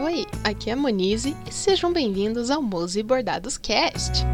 [0.00, 4.24] Oi, aqui é a Monize e sejam bem-vindos ao Mose Bordados Cast.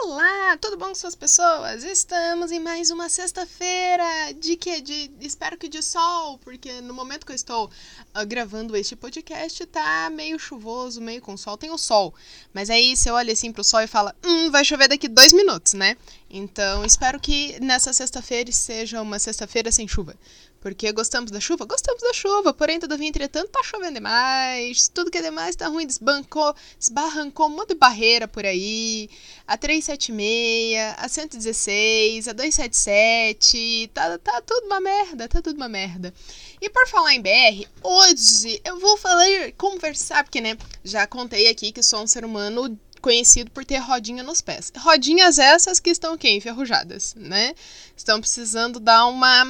[0.00, 1.82] Olá, tudo bom com suas pessoas?
[1.82, 7.26] Estamos em mais uma sexta-feira de que de espero que de sol, porque no momento
[7.26, 11.78] que eu estou uh, gravando este podcast tá meio chuvoso, meio com sol, tem o
[11.78, 12.14] sol.
[12.54, 15.72] Mas aí você olha assim pro sol e fala, hum, vai chover daqui dois minutos,
[15.74, 15.96] né?
[16.30, 20.14] Então espero que nessa sexta-feira seja uma sexta-feira sem chuva.
[20.60, 21.64] Porque gostamos da chuva?
[21.64, 24.88] Gostamos da chuva, porém, todavia, entretanto, tá chovendo demais.
[24.88, 29.08] Tudo que é demais tá ruim, desbancou, esbarrancou um monte de barreira por aí.
[29.46, 36.12] A 376, a 116, a 277, tá, tá tudo uma merda, tá tudo uma merda.
[36.60, 41.70] E por falar em BR, hoje eu vou falar, conversar, porque, né, já contei aqui
[41.70, 44.72] que sou um ser humano conhecido por ter rodinha nos pés.
[44.76, 46.30] Rodinhas essas que estão o quê?
[46.30, 47.54] Enferrujadas, né?
[47.96, 49.44] Estão precisando dar uma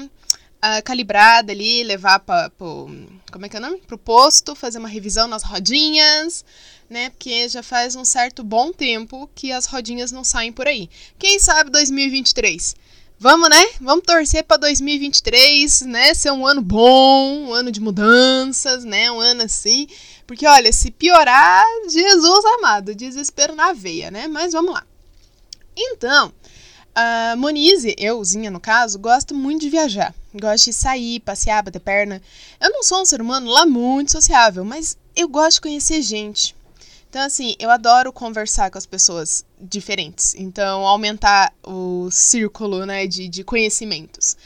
[0.59, 3.79] uh, calibrada ali, levar para como é que é o nome?
[3.87, 6.45] Pro posto, fazer uma revisão nas rodinhas,
[6.89, 7.11] né?
[7.11, 10.89] Porque já faz um certo bom tempo que as rodinhas não saem por aí.
[11.19, 12.75] Quem sabe 2023?
[13.21, 13.67] Vamos, né?
[13.81, 16.15] Vamos torcer para 2023, né?
[16.15, 19.11] Ser um ano bom, um ano de mudanças, né?
[19.11, 19.89] Um ano assim.
[20.29, 24.29] Porque, olha, se piorar, Jesus amado, desespero na veia, né?
[24.29, 24.87] Mas vamos lá.
[25.75, 26.31] Então,
[26.95, 30.15] a Monize, euzinha no caso, gosto muito de viajar.
[30.35, 32.21] Gosto de sair, passear, bater perna.
[32.61, 36.55] Eu não sou um ser humano lá muito sociável, mas eu gosto de conhecer gente.
[37.09, 40.35] Então, assim, eu adoro conversar com as pessoas diferentes.
[40.35, 44.37] Então, aumentar o círculo, né, de, de conhecimentos.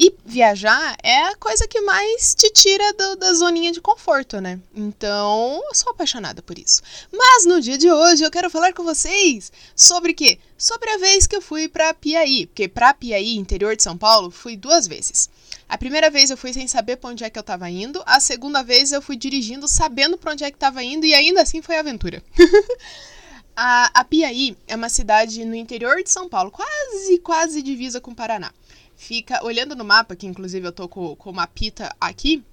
[0.00, 4.60] E viajar é a coisa que mais te tira do, da zoninha de conforto, né?
[4.72, 6.80] Então, eu sou apaixonada por isso.
[7.12, 10.38] Mas no dia de hoje eu quero falar com vocês sobre quê?
[10.56, 12.46] Sobre a vez que eu fui para Piaí.
[12.46, 15.28] Porque para Piaí, interior de São Paulo, fui duas vezes.
[15.68, 18.00] A primeira vez eu fui sem saber para onde é que eu estava indo.
[18.06, 21.42] A segunda vez eu fui dirigindo sabendo para onde é que estava indo e ainda
[21.42, 22.22] assim foi aventura.
[23.56, 28.12] a, a Piaí é uma cidade no interior de São Paulo, quase, quase divisa com
[28.12, 28.52] o Paraná
[28.98, 32.44] fica, olhando no mapa, que inclusive eu tô com, com o mapita aqui,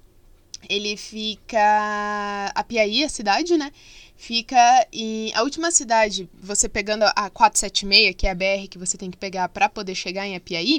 [0.68, 2.52] ele fica.
[2.54, 3.70] A Piaí, a cidade, né?
[4.16, 5.34] Fica em.
[5.34, 9.18] A última cidade, você pegando a 476, que é a BR que você tem que
[9.18, 10.78] pegar para poder chegar em Apiaí,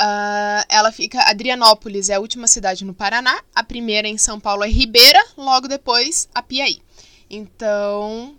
[0.00, 1.18] uh, ela fica.
[1.28, 5.66] Adrianópolis é a última cidade no Paraná, a primeira em São Paulo é Ribeira, logo
[5.66, 6.80] depois Apiaí.
[7.28, 8.36] Então,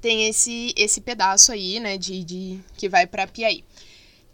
[0.00, 3.64] tem esse, esse pedaço aí, né, de, de que vai para Apiaí.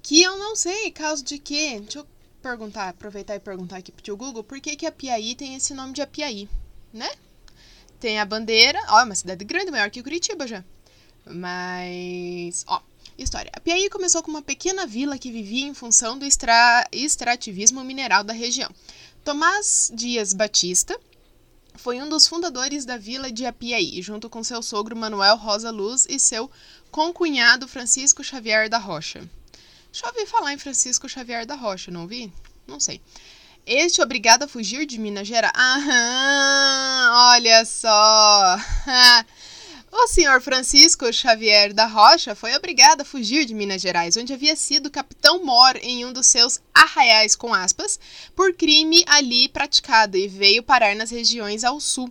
[0.02, 1.78] Que eu não sei, caso de quê?
[1.80, 2.06] Deixa eu
[2.42, 5.72] perguntar, aproveitar e perguntar aqui pro tio Google, por que que a Piaí tem esse
[5.72, 6.48] nome de Apiaí,
[6.92, 7.08] né?
[8.00, 10.64] Tem a bandeira, ó, é uma cidade grande, maior que Curitiba já.
[11.24, 12.82] Mas, ó,
[13.16, 13.52] história.
[13.54, 18.24] A Piaí começou com uma pequena vila que vivia em função do extra, extrativismo mineral
[18.24, 18.70] da região.
[19.24, 20.98] Tomás Dias Batista
[21.76, 26.06] foi um dos fundadores da vila de Apiaí, junto com seu sogro Manuel Rosa Luz
[26.10, 26.50] e seu
[26.90, 29.22] concunhado Francisco Xavier da Rocha.
[29.92, 32.32] Já ouvi falar em Francisco Xavier da Rocha, não ouvi?
[32.66, 32.98] Não sei.
[33.66, 35.53] Este obrigado a fugir de Minas Gerais.
[35.54, 38.56] Aham, olha só.
[39.94, 44.56] O senhor Francisco Xavier da Rocha foi obrigado a fugir de Minas Gerais, onde havia
[44.56, 48.00] sido capitão-mor em um dos seus arraiais, com aspas,
[48.34, 52.10] por crime ali praticado e veio parar nas regiões ao sul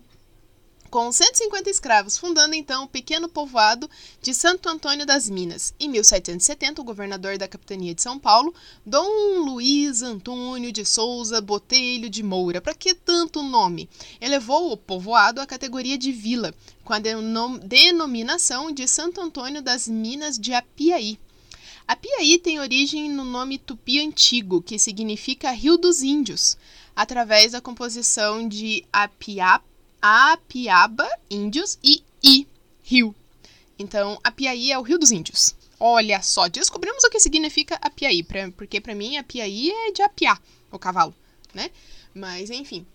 [0.91, 3.89] com 150 escravos, fundando então o pequeno povoado
[4.21, 5.73] de Santo Antônio das Minas.
[5.79, 8.53] Em 1770, o governador da capitania de São Paulo,
[8.85, 13.89] Dom Luiz Antônio de Souza Botelho de Moura, para que tanto nome?
[14.19, 16.53] Elevou o povoado à categoria de vila,
[16.83, 16.99] com a
[17.63, 21.17] denominação de Santo Antônio das Minas de Apiaí.
[21.87, 26.57] Apiaí tem origem no nome tupi antigo, que significa Rio dos Índios,
[26.93, 29.70] através da composição de apiapa
[30.01, 32.47] Apiaba, índios, e I,
[32.83, 33.15] rio.
[33.77, 35.55] Então, Apiaí é o Rio dos Índios.
[35.79, 40.39] Olha só, descobrimos o que significa Apiaí, pra, porque para mim Apiaí é de apiar,
[40.71, 41.15] o cavalo,
[41.53, 41.71] né?
[42.13, 42.85] Mas, enfim.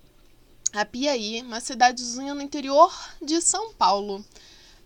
[0.73, 2.93] Apiaí, uma cidadezinha no interior
[3.23, 4.25] de São Paulo.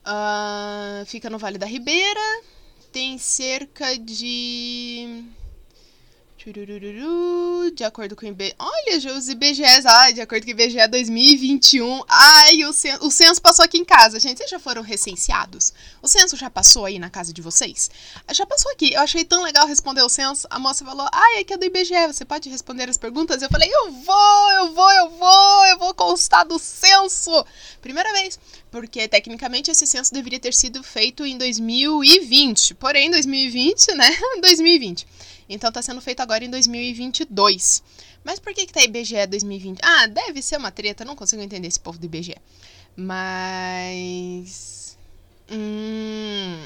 [0.00, 2.42] Uh, fica no Vale da Ribeira,
[2.90, 5.24] tem cerca de
[7.74, 8.54] de acordo com o IBGE.
[8.58, 12.02] Olha, os IBGEs, ai, de acordo com o IBGE 2021.
[12.08, 14.38] Ai, o censo, o censo passou aqui em casa, gente.
[14.38, 15.74] Vocês já foram recenseados?
[16.00, 17.90] O censo já passou aí na casa de vocês?
[18.32, 18.94] Já passou aqui.
[18.94, 20.46] Eu achei tão legal responder o censo.
[20.48, 23.42] A moça falou: ai, é que é do IBGE, você pode responder as perguntas?
[23.42, 27.44] Eu falei: eu vou, eu vou, eu vou, eu vou constar do censo.
[27.82, 28.38] Primeira vez.
[28.70, 32.74] Porque tecnicamente esse censo deveria ter sido feito em 2020.
[32.74, 34.10] Porém, 2020, né?
[34.40, 35.06] 2020.
[35.48, 37.82] Então tá sendo feito agora em 2022.
[38.22, 39.80] Mas por que que tá IBGE 2020?
[39.82, 42.36] Ah, deve ser uma treta, não consigo entender esse povo do IBGE.
[42.96, 44.80] Mas
[45.50, 46.64] hum...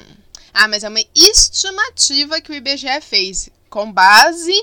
[0.53, 4.53] Ah, mas é uma estimativa que o IBGE fez com base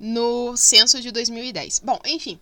[0.00, 1.80] no censo de 2010.
[1.80, 2.40] Bom, enfim,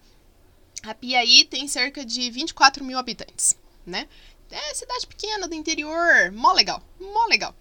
[0.84, 4.06] a Piaí tem cerca de 24 mil habitantes, né?
[4.52, 7.54] É cidade pequena do interior, mó legal, mó legal.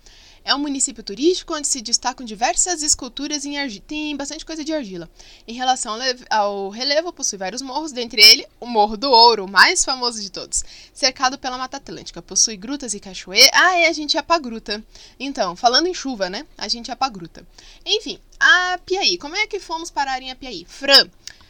[0.43, 3.83] É um município turístico onde se destacam diversas esculturas em argila.
[3.87, 5.09] Tem bastante coisa de argila.
[5.47, 5.97] Em relação
[6.29, 10.31] ao relevo, possui vários morros, dentre eles o Morro do Ouro, o mais famoso de
[10.31, 12.23] todos, cercado pela Mata Atlântica.
[12.23, 13.51] Possui grutas e cachoeiras.
[13.53, 14.83] Ah, é, a gente ia pra gruta.
[15.19, 16.45] Então, falando em chuva, né?
[16.57, 17.47] A gente ia pra gruta.
[17.85, 19.19] Enfim, a Piaí.
[19.19, 20.65] Como é que fomos parar em Piaí?
[20.67, 21.07] Fran.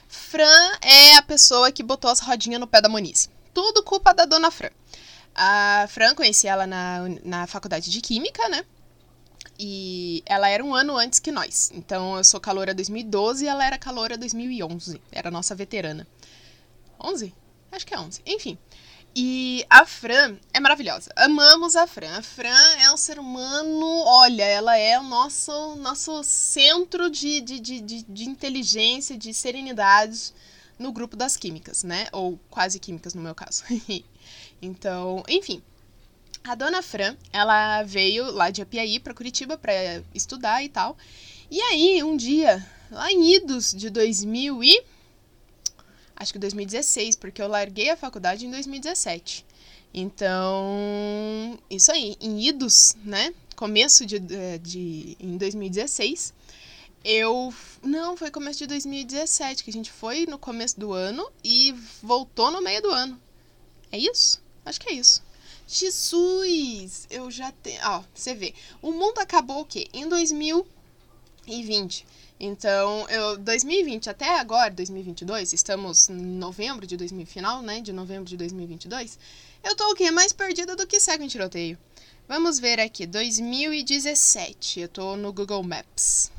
[0.09, 3.29] Fran é a pessoa que botou as rodinhas no pé da Monize.
[3.53, 4.69] Tudo culpa da dona Fran.
[5.33, 8.65] A Fran, conheci ela na, na faculdade de Química, né?
[9.57, 11.71] E ela era um ano antes que nós.
[11.73, 15.01] Então eu sou caloura 2012 e ela era caloura 2011.
[15.11, 16.07] Era nossa veterana.
[16.99, 17.33] 11?
[17.71, 18.21] Acho que é 11.
[18.25, 18.57] Enfim.
[19.15, 21.11] E a Fran é maravilhosa.
[21.15, 22.17] Amamos a Fran.
[22.17, 27.59] A Fran é um ser humano, olha, ela é o nosso, nosso centro de, de,
[27.59, 30.33] de, de, inteligência, de serenidade
[30.79, 32.07] no grupo das químicas, né?
[32.13, 33.63] Ou quase químicas no meu caso.
[34.61, 35.61] então, enfim.
[36.43, 40.97] A dona Fran, ela veio lá de Apiaí para Curitiba para estudar e tal.
[41.49, 44.83] E aí, um dia, lá em idos de 2000 e
[46.15, 49.45] acho que 2016, porque eu larguei a faculdade em 2017.
[49.93, 53.33] Então, isso aí, em idos, né?
[53.55, 56.33] Começo de, de, de em 2016,
[57.03, 57.53] eu
[57.83, 62.51] não, foi começo de 2017 que a gente foi no começo do ano e voltou
[62.51, 63.19] no meio do ano.
[63.91, 64.41] É isso?
[64.65, 65.21] Acho que é isso.
[65.67, 67.07] Jesus!
[67.09, 67.79] Eu já tenho.
[67.83, 68.53] Ó, você vê.
[68.81, 69.87] O mundo acabou o quê?
[69.93, 72.05] Em 2020.
[72.39, 78.25] Então, eu 2020 até agora, 2022, estamos em novembro de 2000, final, né, de novembro
[78.25, 79.19] de 2022.
[79.63, 80.09] Eu tô o quê?
[80.09, 81.77] Mais perdida do que cego em tiroteio.
[82.27, 84.79] Vamos ver aqui, 2017.
[84.79, 86.31] Eu tô no Google Maps.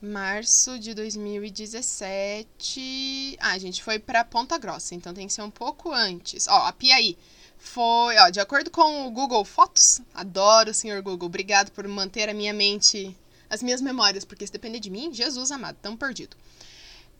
[0.00, 3.36] Março de 2017.
[3.38, 6.48] Ah, gente foi para Ponta Grossa, então tem que ser um pouco antes.
[6.48, 7.18] Ó, a Piaí
[7.58, 12.30] foi, ó, de acordo com o Google Fotos, adoro o senhor Google, obrigado por manter
[12.30, 13.14] a minha mente,
[13.50, 16.34] as minhas memórias, porque se depender de mim, Jesus amado, tão perdido.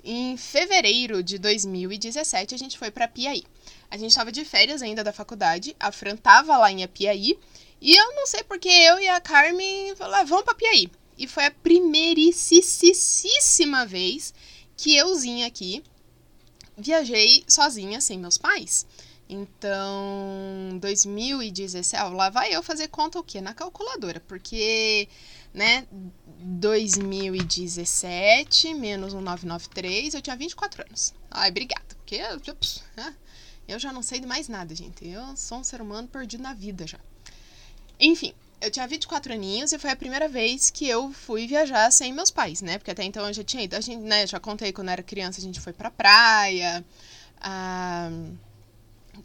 [0.02, 3.44] Em fevereiro de 2017, a gente foi para Piaí.
[3.90, 7.38] A gente estava de férias ainda da faculdade, a Fran tava lá em Apiaí,
[7.78, 10.90] e eu não sei porque eu e a Carmen falaram, ah, vamos para Piaí.
[11.20, 14.32] E foi a primeiríssima vez
[14.74, 15.84] que euzinha aqui
[16.78, 18.86] viajei sozinha, sem meus pais.
[19.28, 23.42] Então, 2017, ó, lá vai eu fazer conta o quê?
[23.42, 25.10] Na calculadora, porque,
[25.52, 25.86] né,
[26.38, 31.12] 2017 menos um 993, eu tinha 24 anos.
[31.30, 32.40] Ai, obrigada, porque eu,
[33.68, 35.06] eu já não sei de mais nada, gente.
[35.06, 36.98] Eu sou um ser humano perdido na vida já.
[38.00, 42.12] Enfim, eu tinha 24 aninhos e foi a primeira vez que eu fui viajar sem
[42.12, 42.78] meus pais, né?
[42.78, 43.74] Porque até então eu já tinha ido.
[43.76, 46.84] A gente, né, já contei quando era criança, a gente foi pra praia.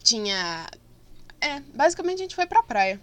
[0.04, 0.68] Tinha.
[1.42, 3.00] É, basicamente a gente foi pra praia.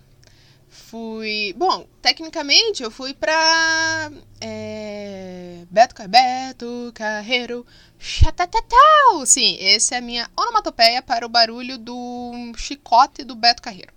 [0.68, 1.54] Fui.
[1.56, 4.10] Bom, tecnicamente eu fui pra.
[4.40, 7.66] É, Beto, Beto Carreiro.
[7.98, 9.24] Chatatatau!
[9.26, 13.92] Sim, essa é a minha onomatopeia para o barulho do chicote do Beto Carreiro.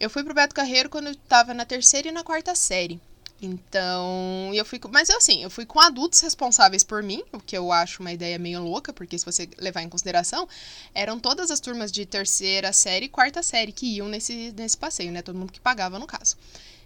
[0.00, 3.00] Eu fui pro Beto Carreiro quando eu tava na terceira e na quarta série.
[3.40, 7.70] Então, eu fui mas assim, eu fui com adultos responsáveis por mim, o que eu
[7.70, 10.48] acho uma ideia meio louca, porque se você levar em consideração,
[10.92, 15.12] eram todas as turmas de terceira série e quarta série que iam nesse, nesse passeio,
[15.12, 15.22] né?
[15.22, 16.36] Todo mundo que pagava no caso.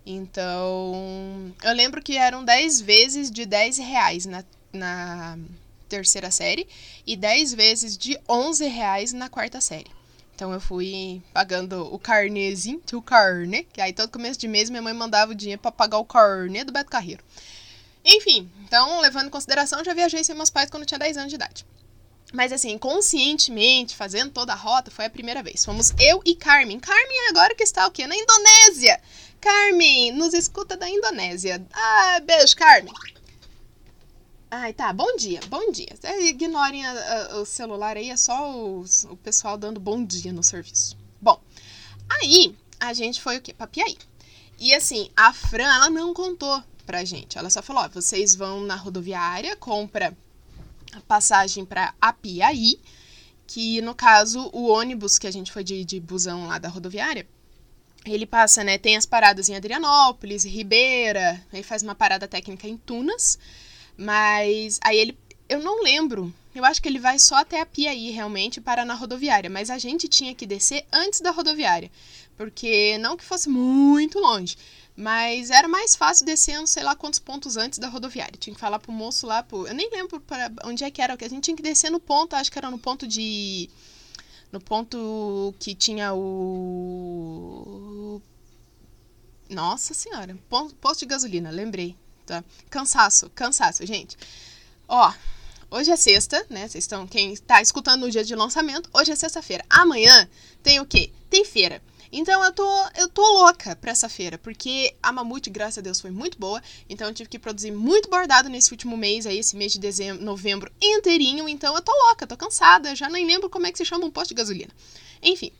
[0.04, 5.38] Então, eu lembro que eram 10 vezes de 10 reais na, na
[5.88, 6.68] terceira série
[7.06, 9.90] e 10 vezes de 11 reais na quarta série.
[10.34, 14.82] Então eu fui pagando o carnezinho, o carne, que aí todo começo de mês minha
[14.82, 17.22] mãe mandava o dinheiro para pagar o carne do Beto Carreiro.
[18.04, 21.36] Enfim, então levando em consideração, já viajei sem meus pais quando tinha 10 anos de
[21.36, 21.66] idade.
[22.32, 25.64] Mas assim, conscientemente, fazendo toda a rota, foi a primeira vez.
[25.64, 26.80] Fomos eu e Carmen.
[26.80, 28.06] Carmen agora que está o quê?
[28.06, 29.00] Na Indonésia!
[29.38, 31.62] Carmen, nos escuta da Indonésia.
[31.72, 32.92] Ah, beijo, Carmen!
[34.54, 34.92] Ai, tá.
[34.92, 35.88] Bom dia, bom dia.
[36.02, 40.30] É, ignorem a, a, o celular aí, é só os, o pessoal dando bom dia
[40.30, 40.94] no serviço.
[41.18, 41.40] Bom,
[42.06, 43.54] aí a gente foi o quê?
[43.54, 43.96] Pra Piaí.
[44.58, 47.38] E assim, a Fran, ela não contou pra gente.
[47.38, 50.14] Ela só falou, ó, vocês vão na rodoviária, compra
[50.92, 52.78] a passagem pra Apiaí,
[53.46, 57.26] que no caso, o ônibus que a gente foi de, de busão lá da rodoviária,
[58.04, 58.76] ele passa, né?
[58.76, 63.38] Tem as paradas em Adrianópolis, Ribeira, aí faz uma parada técnica em Tunas,
[63.96, 65.18] mas aí ele.
[65.48, 66.32] Eu não lembro.
[66.54, 69.50] Eu acho que ele vai só até a Piaí, realmente, para na rodoviária.
[69.50, 71.90] Mas a gente tinha que descer antes da rodoviária.
[72.36, 74.56] Porque não que fosse muito longe.
[74.96, 78.36] Mas era mais fácil descendo, sei lá quantos pontos antes da rodoviária.
[78.38, 79.66] Tinha que falar pro moço lá, pro...
[79.66, 82.36] eu nem lembro para onde é que era, a gente tinha que descer no ponto,
[82.36, 83.70] acho que era no ponto de
[84.52, 88.20] no ponto que tinha o
[89.48, 90.38] Nossa senhora,
[90.80, 92.44] posto de gasolina, lembrei, tá?
[92.70, 94.16] Cansaço, cansaço, gente.
[94.88, 95.12] Ó,
[95.70, 96.68] hoje é sexta, né?
[96.68, 99.64] Vocês estão quem está escutando no dia de lançamento, hoje é sexta-feira.
[99.68, 100.28] Amanhã
[100.62, 101.12] tem o quê?
[101.28, 101.82] Tem feira.
[102.12, 105.98] Então eu tô, eu tô louca pra essa feira, porque a Mamute, graças a Deus,
[105.98, 106.62] foi muito boa.
[106.86, 110.22] Então eu tive que produzir muito bordado nesse último mês, aí, esse mês de dezembro,
[110.22, 111.48] novembro inteirinho.
[111.48, 114.10] Então eu tô louca, tô cansada, já nem lembro como é que se chama um
[114.10, 114.70] posto de gasolina.
[115.22, 115.50] Enfim.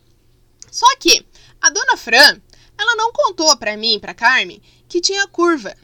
[0.70, 1.24] Só que
[1.58, 2.38] a dona Fran,
[2.76, 5.74] ela não contou pra mim, pra Carmen, que tinha curva.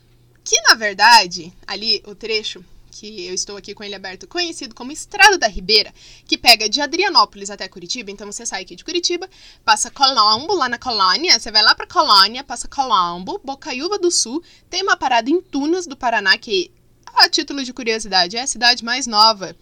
[0.48, 4.90] Que na verdade, ali o trecho que eu estou aqui com ele aberto, conhecido como
[4.90, 5.92] Estrada da Ribeira,
[6.26, 8.10] que pega de Adrianópolis até Curitiba.
[8.10, 9.28] Então você sai aqui de Curitiba,
[9.62, 14.42] passa Colombo, lá na Colônia, você vai lá para Colônia, passa Colombo, Bocaiúva do Sul,
[14.70, 16.70] tem uma parada em Tunas do Paraná, que,
[17.14, 19.54] a título de curiosidade, é a cidade mais nova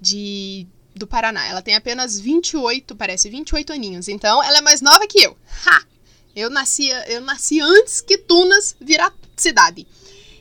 [0.00, 1.44] de do Paraná.
[1.48, 4.06] Ela tem apenas 28, parece 28 aninhos.
[4.06, 5.36] Então, ela é mais nova que eu.
[5.66, 5.82] Ha!
[6.36, 9.86] Eu nasci, eu nasci antes que Tunas virar cidade.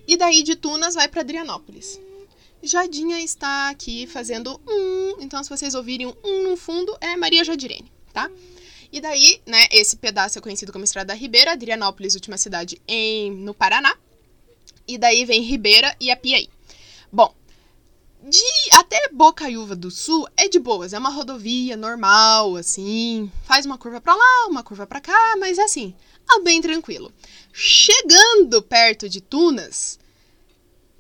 [0.09, 2.01] E daí de Tunas vai para Adrianópolis.
[2.63, 5.21] Jadinha está aqui fazendo um.
[5.21, 8.27] Então, se vocês ouvirem um, no fundo, é Maria Jadirene, tá?
[8.91, 13.29] E daí, né, esse pedaço é conhecido como Estrada da Ribeira, Adrianópolis, última cidade em,
[13.29, 13.95] no Paraná.
[14.87, 16.49] E daí vem Ribeira e a Piaí.
[17.13, 17.31] Bom,
[18.23, 23.77] de até Bocaiúva do Sul é de boas, é uma rodovia normal, assim, faz uma
[23.77, 25.93] curva para lá, uma curva para cá, mas é assim,
[26.31, 27.11] é bem tranquilo.
[27.51, 29.99] Chegando perto de Tunas,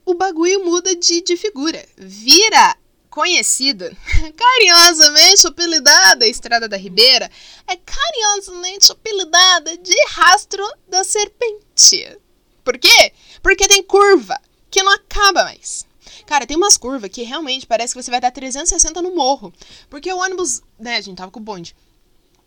[0.05, 1.85] o bagulho muda de, de figura.
[1.97, 2.75] Vira
[3.09, 3.95] conhecida,
[4.35, 7.29] carinhosamente apelidada Estrada da Ribeira,
[7.67, 12.17] é carinhosamente apelidada de Rastro da Serpente.
[12.63, 13.13] Por quê?
[13.41, 15.87] Porque tem curva que não acaba mais.
[16.25, 19.51] Cara, tem umas curvas que realmente parece que você vai dar 360 no morro.
[19.89, 21.75] Porque o ônibus, né, a gente tava com o bonde.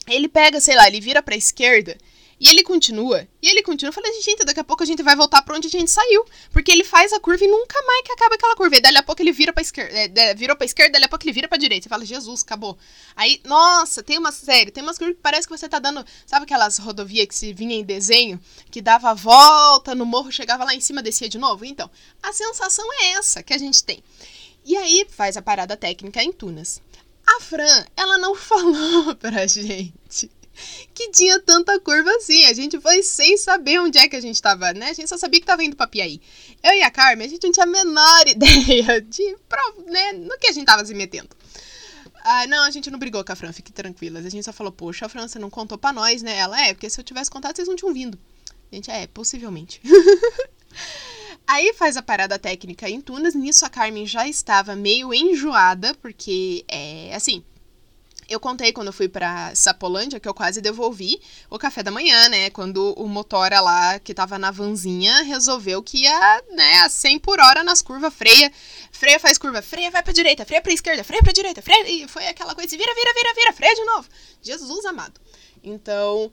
[0.07, 1.97] Ele pega, sei lá, ele vira pra esquerda
[2.39, 3.27] e ele continua.
[3.41, 3.91] E ele continua.
[3.91, 6.25] Eu falei, gente, daqui a pouco a gente vai voltar pra onde a gente saiu.
[6.51, 8.77] Porque ele faz a curva e nunca mais que acaba aquela curva.
[8.77, 10.21] E daí a pouco ele vira pra esquerda.
[10.21, 11.85] É, virou esquerda, daí a pouco ele vira pra direita.
[11.85, 12.77] Você fala, Jesus, acabou.
[13.15, 16.05] Aí, nossa, tem uma série, tem umas curvas que parece que você tá dando.
[16.27, 18.41] Sabe aquelas rodovias que se vinha em desenho?
[18.71, 21.65] Que dava a volta no morro, chegava lá em cima, descia de novo?
[21.65, 21.91] Então,
[22.23, 24.03] a sensação é essa que a gente tem.
[24.65, 26.81] E aí faz a parada técnica em Tunas.
[27.25, 30.31] A Fran, ela não falou pra gente
[30.95, 32.45] que tinha tanta curva assim.
[32.45, 34.91] A gente foi sem saber onde é que a gente tava, né?
[34.91, 36.21] A gente só sabia que tava indo pra Piaí.
[36.63, 39.37] Eu e a Carmen, a gente não tinha a menor ideia de,
[39.87, 41.31] né, no que a gente tava se metendo.
[42.25, 44.25] Ah, não, a gente não brigou com a Fran, fique tranquilas.
[44.25, 46.37] A gente só falou, poxa, a França não contou pra nós, né?
[46.37, 48.19] Ela é, porque se eu tivesse contado, vocês não tinham vindo.
[48.71, 49.81] A gente, é, possivelmente.
[51.45, 53.35] Aí faz a parada técnica em Tunas.
[53.35, 57.45] Nisso a Carmen já estava meio enjoada, porque é assim
[58.33, 61.21] eu contei quando eu fui pra Sapolândia que eu quase devolvi
[61.51, 62.51] o café da manhã, né?
[62.51, 67.39] Quando o motora lá, que tava na vanzinha, resolveu que ia, né, a 100 por
[67.41, 68.53] hora nas curvas, freia.
[68.91, 71.89] Freia faz curva, freia vai pra direita, freia pra esquerda, freia pra direita, freia.
[71.89, 74.09] E foi aquela coisa, vira, vira, vira, vira, freia de novo.
[74.43, 75.21] Jesus amado.
[75.62, 76.33] Então,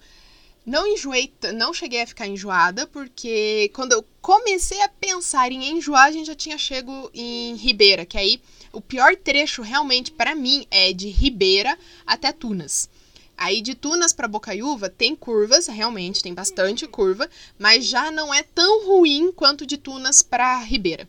[0.66, 6.06] não enjoei, não cheguei a ficar enjoada, porque quando eu comecei a pensar em enjoar,
[6.06, 8.42] a gente já tinha chego em Ribeira, que aí
[8.72, 12.90] o pior trecho realmente para mim é de Ribeira até Tunas.
[13.38, 18.44] Aí de Tunas para Bocaiúva tem curvas, realmente tem bastante curva, mas já não é
[18.44, 21.08] tão ruim quanto de Tunas para Ribeira.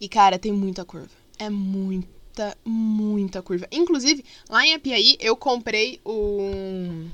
[0.00, 1.10] E cara, tem muita curva.
[1.38, 3.66] É muita, muita curva.
[3.72, 7.10] Inclusive, lá em Apiaí eu comprei um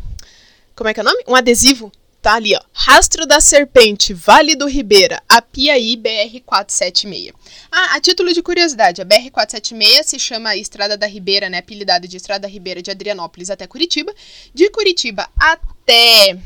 [0.79, 1.25] como é que é o nome?
[1.27, 2.61] Um adesivo Tá ali, ó.
[2.73, 7.33] Rastro da Serpente, Vale do Ribeira, Apiaí BR-476.
[7.71, 11.59] Ah, a título de curiosidade, a BR-476 se chama Estrada da Ribeira, né?
[11.59, 14.13] Apelidada de Estrada da Ribeira de Adrianópolis até Curitiba.
[14.53, 16.37] De Curitiba até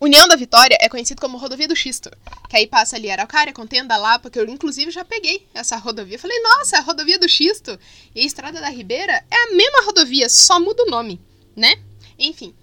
[0.00, 2.10] União da Vitória é conhecido como Rodovia do Xisto.
[2.48, 6.18] Que aí passa ali Araucária, Contenda, Lapa, que eu inclusive já peguei essa rodovia.
[6.18, 7.78] Falei, nossa, a Rodovia do Xisto.
[8.14, 11.20] E a Estrada da Ribeira é a mesma rodovia, só muda o nome,
[11.54, 11.74] né?
[12.18, 12.54] Enfim,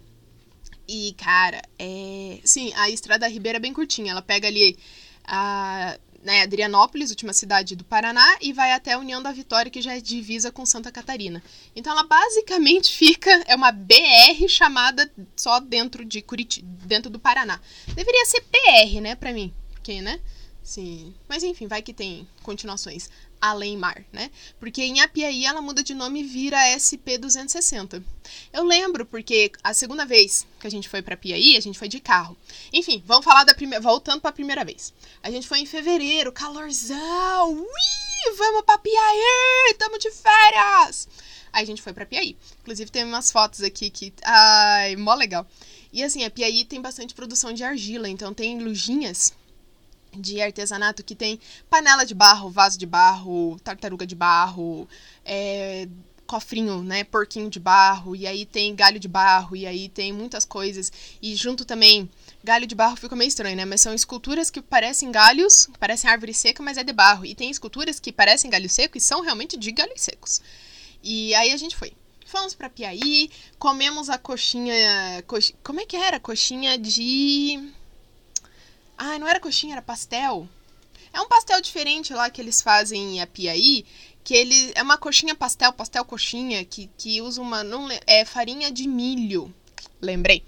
[0.87, 2.39] e, cara, é.
[2.43, 4.11] Sim, a Estrada Ribeira é bem curtinha.
[4.11, 4.77] Ela pega ali
[5.25, 5.97] a.
[6.23, 9.95] né, Adrianópolis, última cidade do Paraná, e vai até a União da Vitória, que já
[9.95, 11.43] é divisa com Santa Catarina.
[11.75, 17.59] Então ela basicamente fica, é uma BR chamada só dentro de Curitiba, dentro do Paraná.
[17.93, 20.19] Deveria ser PR, né, pra mim, porque, né?
[20.67, 21.15] Sim.
[21.29, 23.09] Mas enfim, vai que tem continuações
[23.39, 24.29] além mar, né?
[24.59, 28.03] Porque em Apiaí ela muda de nome e vira SP260.
[28.51, 31.87] Eu lembro porque a segunda vez que a gente foi para Apiaí, a gente foi
[31.87, 32.35] de carro.
[32.73, 34.93] Enfim, vamos falar da primeira, voltando para a primeira vez.
[35.23, 37.49] A gente foi em fevereiro, calorzão.
[37.49, 41.07] Ui, vamos para Apiaí, estamos de férias.
[41.53, 42.35] Aí a gente foi para Piaí.
[42.59, 45.47] Inclusive tem umas fotos aqui que ai, mó legal.
[45.93, 49.31] E assim, a Piaí tem bastante produção de argila, então tem lujinhas
[50.11, 54.87] de artesanato que tem panela de barro, vaso de barro, tartaruga de barro,
[55.25, 55.87] é,
[56.27, 60.45] cofrinho, né, porquinho de barro, e aí tem galho de barro, e aí tem muitas
[60.45, 60.91] coisas.
[61.21, 62.07] E junto também,
[62.43, 66.33] galho de barro fica meio estranho, né, mas são esculturas que parecem galhos, parecem árvore
[66.33, 67.25] seca, mas é de barro.
[67.25, 70.41] E tem esculturas que parecem galho seco e são realmente de galhos secos.
[71.01, 71.93] E aí a gente foi.
[72.25, 75.53] Fomos para Piaí, comemos a coxinha, cox...
[75.63, 76.19] como é que era?
[76.19, 77.71] Coxinha de
[78.97, 80.47] ah, não era coxinha, era pastel.
[81.13, 83.85] É um pastel diferente lá que eles fazem em Apiaí,
[84.23, 88.71] que ele é uma coxinha pastel, pastel coxinha, que, que usa uma não é farinha
[88.71, 89.53] de milho.
[90.01, 90.43] Lembrei.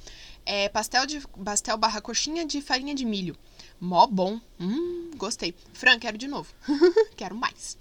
[0.46, 3.38] É pastel de pastel barra coxinha de farinha de milho.
[3.80, 4.40] Mó bom.
[4.60, 5.56] Hum, gostei.
[5.74, 6.54] Fran, quero de novo.
[7.16, 7.78] quero mais.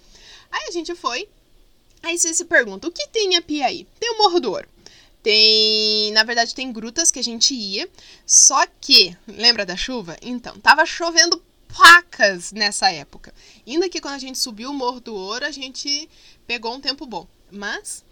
[0.51, 1.29] Aí a gente foi.
[2.03, 3.87] Aí você se pergunta, o que tem em Apiaí?
[3.99, 4.69] Tem o Morro do Ouro.
[5.29, 7.87] Tem, na verdade, tem grutas que a gente ia,
[8.25, 10.17] só que, lembra da chuva?
[10.23, 11.45] Então, tava chovendo
[11.77, 13.35] pacas nessa época.
[13.67, 16.09] Ainda que quando a gente subiu o Morro do Ouro, a gente
[16.47, 17.29] pegou um tempo bom.
[17.53, 18.03] Mas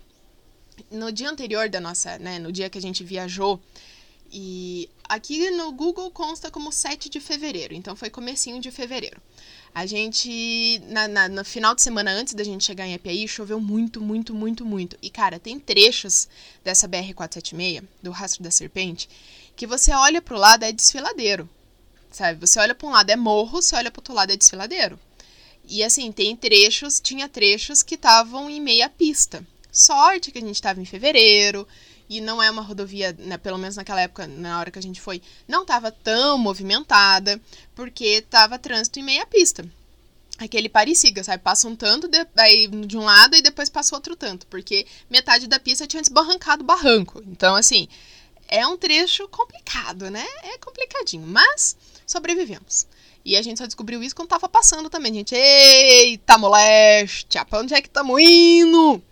[0.91, 3.59] no dia anterior da nossa, né, no dia que a gente viajou,
[4.31, 9.23] e aqui no Google consta como 7 de fevereiro, então foi comecinho de fevereiro.
[9.77, 13.61] A gente, na, na, no final de semana antes da gente chegar em Apiaí, choveu
[13.61, 14.97] muito, muito, muito, muito.
[15.03, 16.27] E, cara, tem trechos
[16.65, 19.07] dessa BR-476, do Rastro da Serpente,
[19.55, 21.47] que você olha pro lado é desfiladeiro,
[22.11, 22.41] sabe?
[22.41, 24.99] Você olha para um lado é morro, você olha pro outro lado é desfiladeiro.
[25.69, 29.47] E, assim, tem trechos, tinha trechos que estavam em meia pista.
[29.71, 31.69] Sorte que a gente estava em fevereiro,
[32.09, 35.01] e não é uma rodovia, né, pelo menos naquela época, na hora que a gente
[35.01, 37.41] foi, não estava tão movimentada,
[37.75, 39.65] porque estava trânsito em meia pista.
[40.39, 41.43] Aquele pare siga, sabe?
[41.43, 45.47] Passa um tanto de, aí, de um lado e depois passa outro tanto, porque metade
[45.47, 47.23] da pista tinha desbarrancado o barranco.
[47.27, 47.89] Então, assim,
[48.47, 50.27] é um trecho complicado, né?
[50.43, 52.87] É complicadinho, mas sobrevivemos.
[53.25, 55.35] E a gente só descobriu isso quando tava passando também, gente.
[55.35, 57.45] Eita, moleste!
[57.49, 59.03] Pra onde é que estamos indo?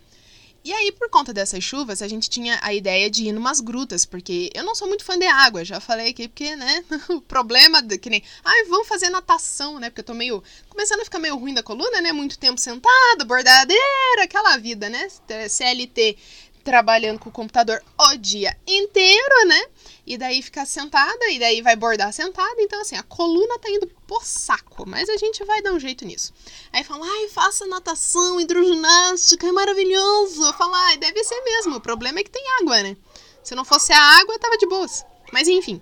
[0.65, 4.03] E aí, por conta dessas chuvas, a gente tinha a ideia de ir numas grutas,
[4.03, 7.83] porque eu não sou muito fã de água, já falei aqui, porque, né, o problema
[7.83, 11.19] de que nem, ai, vamos fazer natação, né, porque eu tô meio, começando a ficar
[11.19, 15.07] meio ruim da coluna, né, muito tempo sentado, bordadeira, aquela vida, né,
[15.47, 16.17] CLT,
[16.65, 19.67] trabalhando com o computador o dia inteiro, né?
[20.05, 22.59] E daí ficar sentada, e daí vai bordar sentada.
[22.59, 26.03] Então, assim, a coluna tá indo por saco, mas a gente vai dar um jeito
[26.03, 26.33] nisso.
[26.73, 30.43] Aí fala, ai, faça natação, hidroginástica, é maravilhoso.
[30.43, 31.75] Eu falo, ai, deve ser mesmo.
[31.75, 32.97] O problema é que tem água, né?
[33.43, 35.05] Se não fosse a água, tava de boas.
[35.31, 35.79] Mas enfim.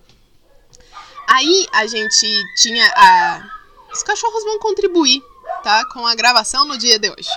[1.27, 3.49] Aí a gente tinha a.
[3.91, 5.23] Os cachorros vão contribuir,
[5.63, 5.85] tá?
[5.93, 7.29] Com a gravação no dia de hoje.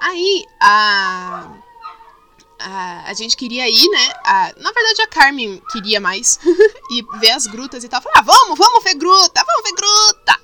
[0.00, 1.57] Aí a
[2.58, 4.12] a, a gente queria ir, né?
[4.24, 6.38] A, na verdade, a Carmen queria mais
[6.90, 8.02] e ver as grutas e tal.
[8.02, 10.40] Falei, ah, vamos, vamos ver gruta, vamos ver gruta.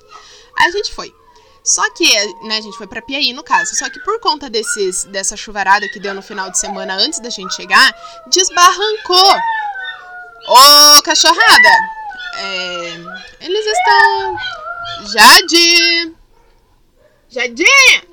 [0.57, 1.13] Aí a gente foi.
[1.63, 2.07] Só que,
[2.43, 3.75] né, a gente foi pra Piaí, no caso.
[3.75, 7.29] Só que por conta desses, dessa chuvarada que deu no final de semana antes da
[7.29, 7.93] gente chegar,
[8.27, 9.35] desbarrancou.
[10.47, 11.69] Ô, cachorrada!
[12.37, 12.97] É,
[13.41, 14.37] eles estão.
[15.11, 16.15] Jade!
[17.29, 18.05] Jadinha!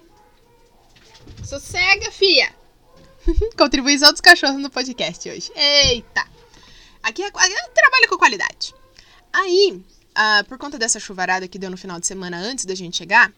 [1.44, 2.61] Sossega, fia!
[3.56, 5.50] Contribuição dos cachorros no podcast hoje.
[5.54, 6.26] Eita!
[7.02, 8.74] Aqui é, é trabalho com qualidade.
[9.32, 12.96] Aí, uh, por conta dessa chuvarada que deu no final de semana antes da gente
[12.96, 13.32] chegar,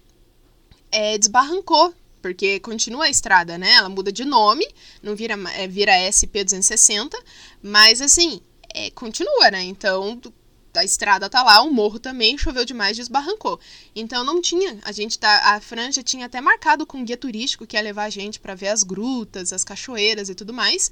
[0.91, 1.95] é, desbarrancou.
[2.23, 3.73] Porque continua a estrada, né?
[3.75, 4.67] Ela muda de nome,
[5.03, 7.13] não vira, é, vira SP260,
[7.63, 8.41] mas assim,
[8.73, 9.63] é, continua, né?
[9.65, 10.19] Então,
[10.75, 13.59] a estrada tá lá, o morro também choveu demais, desbarrancou.
[13.95, 17.67] Então não tinha, a gente tá, a Franja tinha até marcado com um guia turístico
[17.67, 20.91] que ia levar a gente para ver as grutas, as cachoeiras e tudo mais.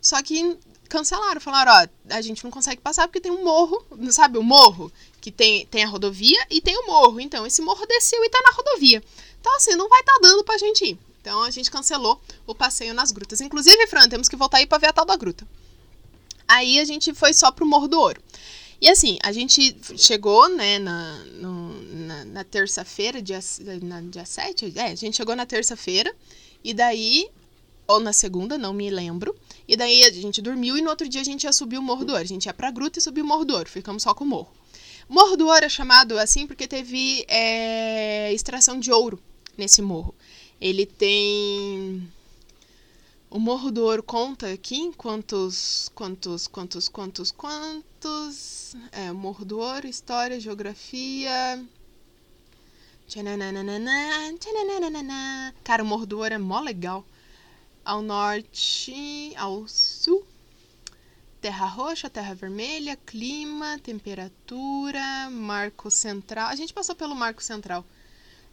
[0.00, 0.56] Só que
[0.88, 4.92] cancelaram, falaram, ó, a gente não consegue passar porque tem um morro, sabe, o morro
[5.20, 7.20] que tem, tem a rodovia e tem o morro.
[7.20, 9.02] Então esse morro desceu e tá na rodovia.
[9.40, 10.98] Então assim, não vai tá dando pra gente ir.
[11.20, 13.40] Então a gente cancelou o passeio nas grutas.
[13.40, 15.46] Inclusive, Fran, temos que voltar aí para ver a tal da gruta.
[16.48, 18.20] Aí a gente foi só pro Morro do Ouro.
[18.82, 23.38] E assim, a gente chegou, né, na, na, na terça-feira, dia,
[23.80, 26.12] na, dia 7, é, a gente chegou na terça-feira,
[26.64, 27.30] e daí,
[27.86, 29.36] ou na segunda, não me lembro,
[29.68, 32.04] e daí a gente dormiu e no outro dia a gente ia subir o Morro
[32.04, 32.24] do Ouro.
[32.24, 34.26] A gente ia pra gruta e subir o Morro do Ouro, ficamos só com o
[34.26, 34.52] morro.
[35.08, 39.22] Morro do Ouro é chamado assim porque teve é, extração de ouro
[39.56, 40.12] nesse morro.
[40.60, 42.11] Ele tem
[43.34, 48.76] o Morro do Ouro conta aqui quantos, quantos, quantos, quantos, quantos.
[48.92, 51.64] É, Morro do Ouro, história, geografia.
[55.64, 57.06] Cara, o Morro do Ouro é mó legal.
[57.82, 60.26] Ao norte, ao sul.
[61.40, 66.48] Terra roxa, terra vermelha, clima, temperatura, marco central.
[66.48, 67.82] A gente passou pelo marco central.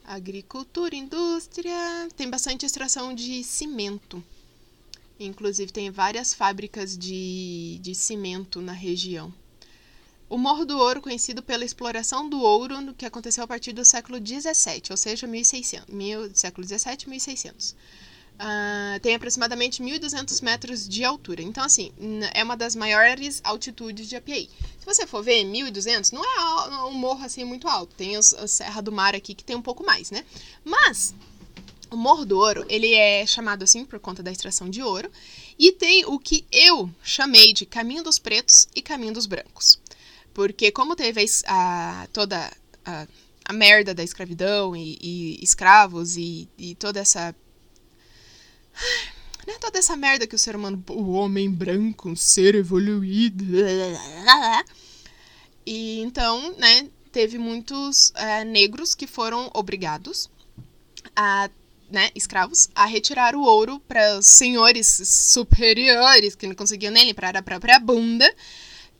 [0.06, 2.08] Agricultura, indústria.
[2.16, 4.24] Tem bastante extração de cimento.
[5.20, 9.34] Inclusive, tem várias fábricas de, de cimento na região.
[10.30, 14.20] O Morro do Ouro, conhecido pela exploração do ouro, que aconteceu a partir do século
[14.20, 17.76] XVII, ou seja, 1600, mil, século XVII, 1600.
[18.40, 21.42] Uh, tem aproximadamente 1.200 metros de altura.
[21.42, 21.92] Então, assim,
[22.34, 24.50] é uma das maiores altitudes de Apiaí.
[24.80, 27.94] Se você for ver, 1.200 não é um morro assim muito alto.
[27.96, 30.24] Tem a Serra do Mar aqui que tem um pouco mais, né?
[30.64, 31.14] Mas
[31.90, 35.12] o Morro do Ouro, ele é chamado assim por conta da extração de ouro,
[35.58, 39.80] e tem o que eu chamei de Caminho dos Pretos e Caminho dos Brancos.
[40.34, 42.52] Porque como teve a, toda
[42.86, 43.08] a,
[43.46, 47.36] a, merda da escravidão e, e escravos e, e, toda essa...
[49.48, 53.46] Né, toda essa merda que o ser humano, o homem branco, um ser evoluído...
[55.66, 60.30] E então, né, teve muitos é, negros que foram obrigados
[61.16, 61.50] a
[61.92, 67.36] né, escravos, a retirar o ouro para os senhores superiores, que não conseguiam nem limpar
[67.36, 68.34] a própria bunda,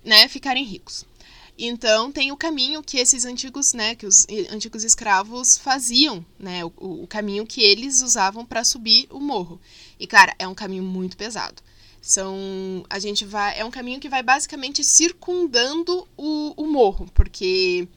[0.04, 1.06] né, ficarem ricos.
[1.58, 6.72] Então tem o caminho que esses antigos, né, que os antigos escravos faziam, né, o,
[7.04, 9.60] o caminho que eles usavam para subir o morro.
[10.00, 11.62] E cara, é um caminho muito pesado.
[12.02, 17.90] São, a gente vai, é um caminho que vai basicamente circundando o, o morro, porque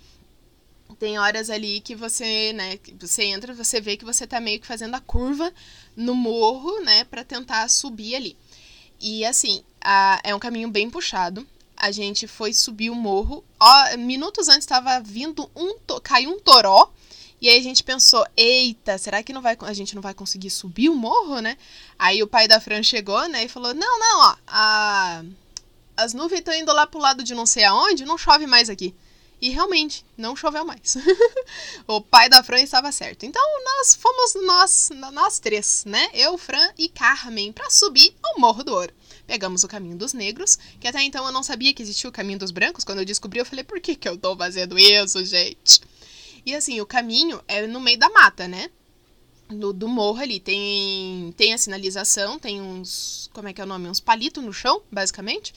[1.03, 4.67] tem horas ali que você, né, você entra, você vê que você tá meio que
[4.69, 5.53] fazendo a curva
[5.97, 8.37] no morro, né, para tentar subir ali.
[9.01, 11.45] E assim, a, é um caminho bem puxado.
[11.77, 13.43] A gente foi subir o morro.
[13.59, 16.93] Ó, minutos antes estava vindo um, caiu um toró.
[17.41, 20.51] E aí a gente pensou, eita, será que não vai, a gente não vai conseguir
[20.51, 21.59] subir o morro, né?
[21.99, 25.25] Aí o pai da Fran chegou, né, e falou: "Não, não, ó, a,
[25.97, 28.95] as nuvens estão indo lá pro lado de não sei aonde, não chove mais aqui".
[29.43, 30.97] E realmente, não choveu mais.
[31.89, 33.27] o pai da Fran estava certo.
[33.27, 36.11] Então, nós fomos nós, nós três, né?
[36.15, 38.95] Eu, Fran e Carmen, para subir ao Morro do Ouro.
[39.27, 42.39] Pegamos o caminho dos negros, que até então eu não sabia que existia o caminho
[42.39, 42.85] dos brancos.
[42.85, 45.81] Quando eu descobri, eu falei, por que, que eu tô fazendo isso, gente?
[46.47, 48.71] E assim, o caminho é no meio da mata, né?
[49.51, 50.39] No, do morro ali.
[50.39, 53.29] Tem, tem a sinalização, tem uns.
[53.33, 53.89] Como é que é o nome?
[53.89, 55.53] Uns palitos no chão, basicamente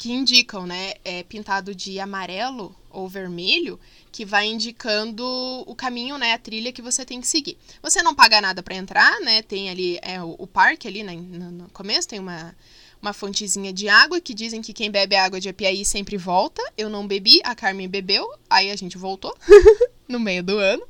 [0.00, 0.94] que indicam, né?
[1.04, 3.78] É pintado de amarelo ou vermelho,
[4.10, 5.22] que vai indicando
[5.66, 6.32] o caminho, né?
[6.32, 7.58] A trilha que você tem que seguir.
[7.82, 9.42] Você não paga nada para entrar, né?
[9.42, 12.56] Tem ali é, o, o parque ali né, no, no começo, tem uma,
[13.02, 16.62] uma fontezinha de água que dizem que quem bebe água de Apiaí sempre volta.
[16.78, 19.36] Eu não bebi, a Carmen bebeu, aí a gente voltou
[20.08, 20.82] no meio do ano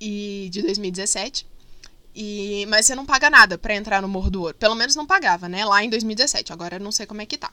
[0.00, 1.46] e de 2017.
[2.14, 4.54] E, mas você não paga nada para entrar no Morro do Ouro.
[4.54, 5.66] Pelo menos não pagava, né?
[5.66, 6.50] Lá em 2017.
[6.50, 7.52] Agora eu não sei como é que tá.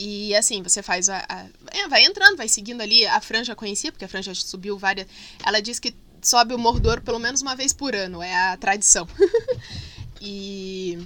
[0.00, 1.24] E assim, você faz a.
[1.28, 3.04] a é, vai entrando, vai seguindo ali.
[3.04, 5.08] A Franja conhecia, porque a Franja subiu várias.
[5.44, 9.08] Ela diz que sobe o Mordor pelo menos uma vez por ano, é a tradição.
[10.22, 10.98] e.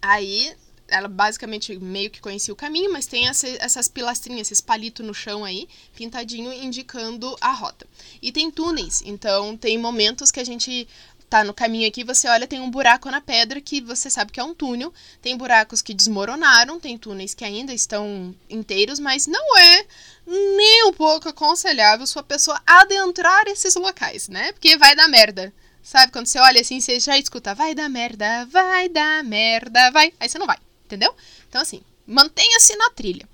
[0.00, 0.56] Aí,
[0.88, 5.12] ela basicamente meio que conhecia o caminho, mas tem essa, essas pilastrinhas, esses palitos no
[5.12, 7.86] chão aí, pintadinho, indicando a rota.
[8.22, 10.88] E tem túneis, então tem momentos que a gente
[11.36, 14.40] tá no caminho aqui, você olha, tem um buraco na pedra que você sabe que
[14.40, 14.92] é um túnel.
[15.20, 19.86] Tem buracos que desmoronaram, tem túneis que ainda estão inteiros, mas não é
[20.26, 24.52] nem um pouco aconselhável sua pessoa adentrar esses locais, né?
[24.52, 25.52] Porque vai dar merda.
[25.82, 30.12] Sabe, quando você olha assim, você já escuta, vai dar merda, vai dar merda, vai.
[30.18, 31.14] Aí você não vai, entendeu?
[31.48, 33.28] Então, assim, mantenha-se na trilha.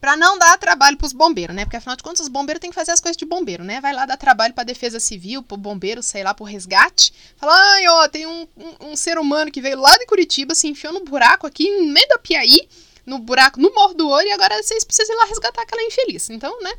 [0.00, 1.64] Pra não dar trabalho pros bombeiros, né?
[1.66, 3.80] Porque afinal de contas, os bombeiros têm que fazer as coisas de bombeiro, né?
[3.82, 7.12] Vai lá dar trabalho pra defesa civil, pro bombeiro, sei lá, pro resgate.
[7.36, 10.68] Fala, ai, ó, tem um, um, um, ser humano que veio lá de Curitiba, se
[10.68, 12.66] enfiou no buraco aqui, no meio da Piaí,
[13.04, 16.30] no buraco, no Morro do Ouro, e agora vocês precisam ir lá resgatar aquela infeliz.
[16.30, 16.72] Então, né?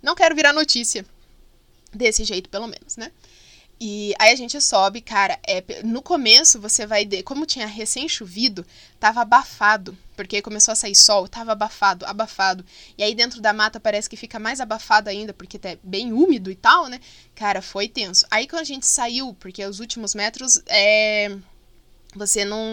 [0.00, 1.04] Não quero virar notícia
[1.92, 3.10] desse jeito, pelo menos, né?
[3.80, 8.08] E aí a gente sobe, cara, é, no começo você vai, de, como tinha recém
[8.08, 8.66] chovido,
[8.98, 12.64] tava abafado, porque começou a sair sol, tava abafado, abafado.
[12.98, 16.50] E aí dentro da mata parece que fica mais abafado ainda, porque tá bem úmido
[16.50, 16.98] e tal, né?
[17.36, 18.26] Cara, foi tenso.
[18.28, 21.38] Aí quando a gente saiu, porque os últimos metros é
[22.16, 22.64] você não,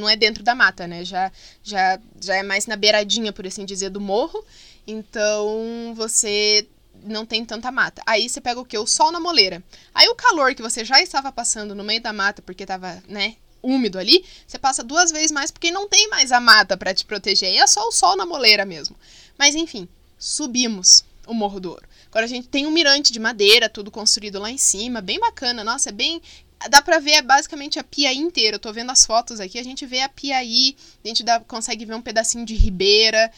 [0.00, 1.04] não é dentro da mata, né?
[1.04, 1.30] Já,
[1.62, 4.44] já, já é mais na beiradinha, por assim dizer, do morro.
[4.84, 6.66] Então você
[7.04, 8.02] não tem tanta mata.
[8.04, 8.76] Aí você pega o quê?
[8.76, 9.62] O sol na moleira.
[9.94, 13.36] Aí o calor que você já estava passando no meio da mata, porque tava, né,
[13.68, 17.04] úmido ali, você passa duas vezes mais porque não tem mais a mata para te
[17.04, 17.52] proteger.
[17.52, 18.96] E é só o sol na moleira mesmo.
[19.38, 21.86] Mas enfim, subimos o Morro do Ouro.
[22.10, 25.62] Agora a gente tem um mirante de madeira, tudo construído lá em cima, bem bacana.
[25.62, 26.22] Nossa, é bem
[26.68, 28.56] dá pra ver basicamente a Piaí inteira.
[28.56, 31.84] Eu tô vendo as fotos aqui, a gente vê a Piaí, a gente dá, consegue
[31.84, 33.30] ver um pedacinho de Ribeira,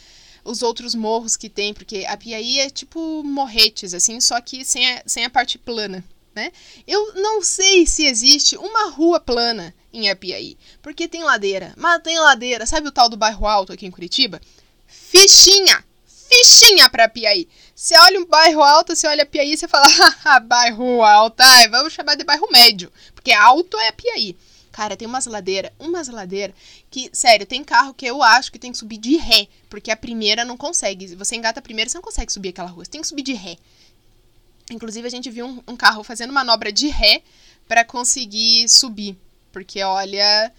[0.45, 4.91] os outros morros que tem, porque a Piaí é tipo morretes, assim, só que sem
[4.91, 6.03] a, sem a parte plana,
[6.35, 6.53] né?
[6.87, 12.19] Eu não sei se existe uma rua plana em Apiaí, porque tem ladeira, mas tem
[12.19, 12.67] ladeira.
[12.67, 14.41] Sabe o tal do bairro alto aqui em Curitiba?
[14.87, 15.85] Fichinha!
[16.07, 17.49] Fichinha pra Piaí.
[17.75, 19.87] Você olha um bairro alto, você olha Piaí, você fala,
[20.23, 24.37] haha, bairro alto, ai, vamos chamar de bairro médio, porque alto é Piaí.
[24.71, 26.55] Cara, tem umas ladeiras, umas ladeiras
[26.89, 29.97] que, sério, tem carro que eu acho que tem que subir de ré, porque a
[29.97, 31.15] primeira não consegue.
[31.17, 33.33] Você engata a primeira, você não consegue subir aquela rua, você tem que subir de
[33.33, 33.57] ré.
[34.71, 37.23] Inclusive, a gente viu um, um carro fazendo manobra de ré
[37.69, 39.17] para conseguir subir,
[39.53, 40.53] porque olha,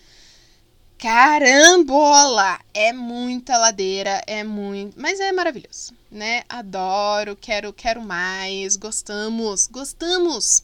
[1.02, 2.60] Carambola!
[2.74, 5.00] É muita ladeira, é muito.
[5.02, 6.44] Mas é maravilhoso, né?
[6.48, 10.64] Adoro, quero, quero mais, gostamos, gostamos!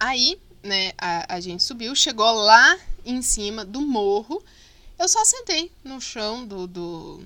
[0.00, 4.42] Aí, né, a, a gente subiu, chegou lá em cima do morro.
[4.98, 7.22] Eu só sentei no chão do, do,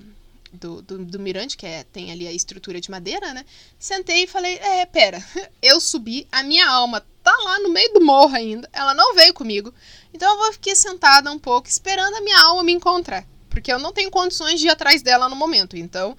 [0.51, 3.45] do, do, do mirante, que é, tem ali a estrutura de madeira, né?
[3.77, 5.23] Sentei e falei: É, pera,
[5.61, 9.33] eu subi, a minha alma tá lá no meio do morro ainda, ela não veio
[9.33, 9.73] comigo.
[10.13, 13.79] Então eu vou ficar sentada um pouco esperando a minha alma me encontrar, porque eu
[13.79, 15.77] não tenho condições de ir atrás dela no momento.
[15.77, 16.17] Então,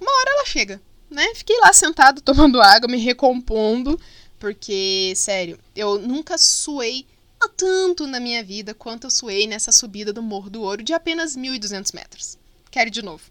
[0.00, 1.34] uma hora ela chega, né?
[1.34, 4.00] Fiquei lá sentado tomando água, me recompondo,
[4.38, 7.06] porque sério, eu nunca suei
[7.56, 11.36] tanto na minha vida quanto eu suei nessa subida do Morro do Ouro de apenas
[11.36, 12.38] 1.200 metros.
[12.70, 13.22] Quero de novo.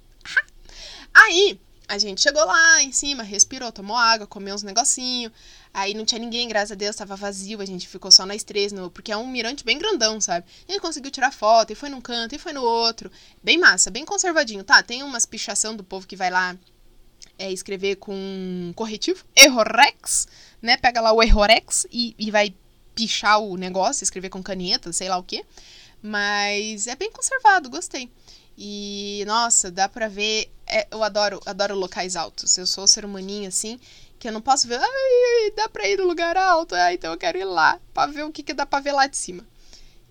[1.21, 5.33] Aí, a gente chegou lá em cima, respirou, tomou água, comeu uns negocinhos.
[5.73, 8.71] Aí não tinha ninguém, graças a Deus, tava vazio, a gente ficou só nós três,
[8.71, 10.45] no, porque é um mirante bem grandão, sabe?
[10.67, 13.11] E gente conseguiu tirar foto, e foi num canto, e foi no outro.
[13.43, 14.63] Bem massa, bem conservadinho.
[14.63, 16.55] Tá, tem umas pichação do povo que vai lá
[17.37, 20.27] é, escrever com corretivo, errorex,
[20.61, 20.77] né?
[20.77, 22.53] Pega lá o errorex e, e vai
[22.95, 25.43] pichar o negócio, escrever com caneta, sei lá o que.
[26.01, 28.09] Mas é bem conservado, gostei.
[28.61, 30.51] E, nossa, dá pra ver.
[30.67, 32.57] É, eu adoro, adoro locais altos.
[32.57, 33.79] Eu sou ser humaninho assim,
[34.19, 34.77] que eu não posso ver.
[34.81, 36.75] Ai, dá pra ir no lugar alto.
[36.75, 39.07] Ah, então eu quero ir lá pra ver o que, que dá pra ver lá
[39.07, 39.47] de cima.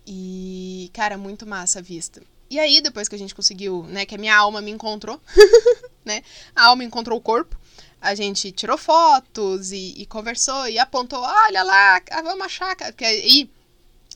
[0.07, 2.23] E, cara, muito massa a vista.
[2.49, 5.21] E aí, depois que a gente conseguiu, né, que a minha alma me encontrou,
[6.03, 6.23] né?
[6.57, 7.55] A alma encontrou o corpo.
[8.01, 12.75] A gente tirou fotos e, e conversou e apontou, olha lá, vamos achar.
[13.03, 13.51] Aí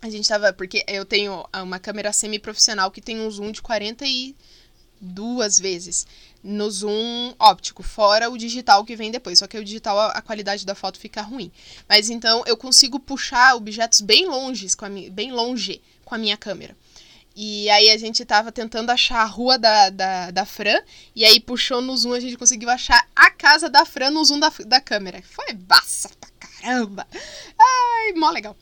[0.03, 0.53] a gente tava.
[0.53, 6.07] Porque eu tenho uma câmera semi-profissional que tem um zoom de 42 vezes.
[6.43, 9.39] No zoom óptico, fora o digital que vem depois.
[9.39, 11.53] Só que o digital a, qualidade da foto fica ruim.
[11.89, 16.37] Mas então eu consigo puxar objetos bem longe com a, bem longe com a minha
[16.37, 16.77] câmera.
[17.35, 20.83] E aí a gente tava tentando achar a rua da, da, da Fran.
[21.15, 24.41] E aí puxou no zoom, a gente conseguiu achar a casa da Fran no zoom
[24.41, 25.23] da, da câmera.
[25.23, 27.07] Foi massa pra caramba!
[27.59, 28.57] Ai, mó legal.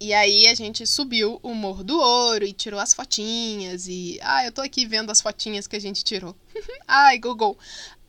[0.00, 4.44] E aí a gente subiu o Morro do Ouro e tirou as fotinhas e ah,
[4.44, 6.34] eu tô aqui vendo as fotinhas que a gente tirou.
[6.86, 7.56] Ai, Google.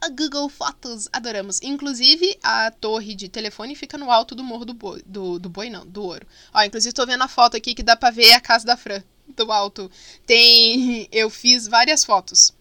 [0.01, 1.61] A Google Fotos, adoramos.
[1.61, 5.69] Inclusive, a torre de telefone fica no alto do Morro do Boi, do, do Boi
[5.69, 6.27] não, do Ouro.
[6.53, 9.03] Ó, inclusive tô vendo a foto aqui que dá pra ver a casa da Fran,
[9.27, 9.89] do alto.
[10.25, 12.53] Tem, eu fiz várias fotos.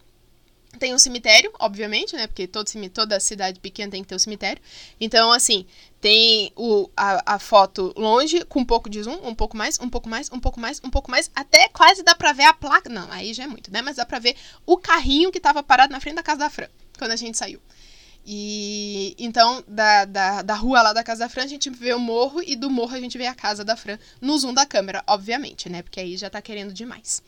[0.79, 2.27] Tem um cemitério, obviamente, né?
[2.27, 4.61] Porque todo, toda cidade pequena tem que ter um cemitério.
[5.01, 5.67] Então, assim,
[6.01, 9.89] tem o, a, a foto longe, com um pouco de zoom, um pouco mais, um
[9.89, 12.91] pouco mais, um pouco mais, um pouco mais, até quase dá pra ver a placa.
[12.91, 13.81] Não, aí já é muito, né?
[13.83, 16.69] Mas dá pra ver o carrinho que tava parado na frente da casa da Fran,
[16.99, 17.61] quando a gente saiu.
[18.27, 21.99] E então, da, da, da rua lá da casa da Fran, a gente vê o
[21.99, 25.05] morro, e do morro a gente vê a casa da Fran no zoom da câmera,
[25.07, 25.83] obviamente, né?
[25.83, 27.23] Porque aí já tá querendo demais.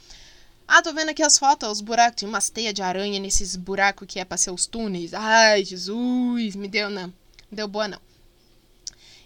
[0.69, 2.21] Ah, tô vendo aqui as fotos, os buracos.
[2.21, 5.15] Tem umas teias de aranha nesses buracos que é pra ser os túneis.
[5.15, 7.07] Ai, Jesus, me deu não.
[7.07, 7.13] Não
[7.53, 8.01] deu boa não.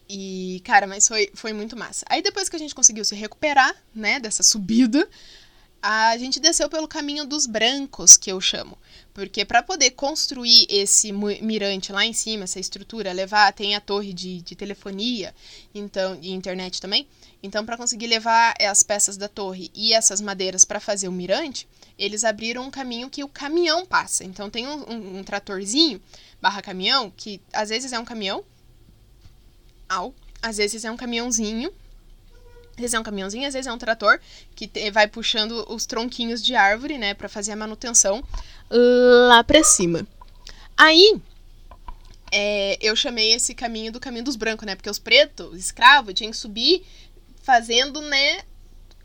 [0.09, 2.05] E, cara, mas foi, foi muito massa.
[2.09, 5.09] Aí depois que a gente conseguiu se recuperar, né, dessa subida,
[5.83, 8.76] a gente desceu pelo caminho dos brancos, que eu chamo.
[9.14, 14.12] Porque para poder construir esse mirante lá em cima, essa estrutura, levar, tem a torre
[14.12, 15.35] de, de telefonia
[15.74, 17.07] então e internet também.
[17.42, 21.66] Então, para conseguir levar as peças da torre e essas madeiras para fazer o mirante,
[21.98, 24.24] eles abriram um caminho que o caminhão passa.
[24.24, 26.00] Então, tem um, um, um tratorzinho
[26.40, 28.44] barra caminhão, que às vezes é um caminhão,
[29.88, 31.72] au, às vezes é um caminhãozinho
[32.81, 34.18] às vezes é um caminhãozinho, às vezes é um trator
[34.55, 38.24] que vai puxando os tronquinhos de árvore, né, para fazer a manutenção
[38.70, 40.07] lá para cima.
[40.76, 41.20] Aí,
[42.33, 46.31] é, eu chamei esse caminho do caminho dos brancos, né, porque os pretos, escravos, tinham
[46.31, 46.87] que subir
[47.42, 48.42] fazendo, né,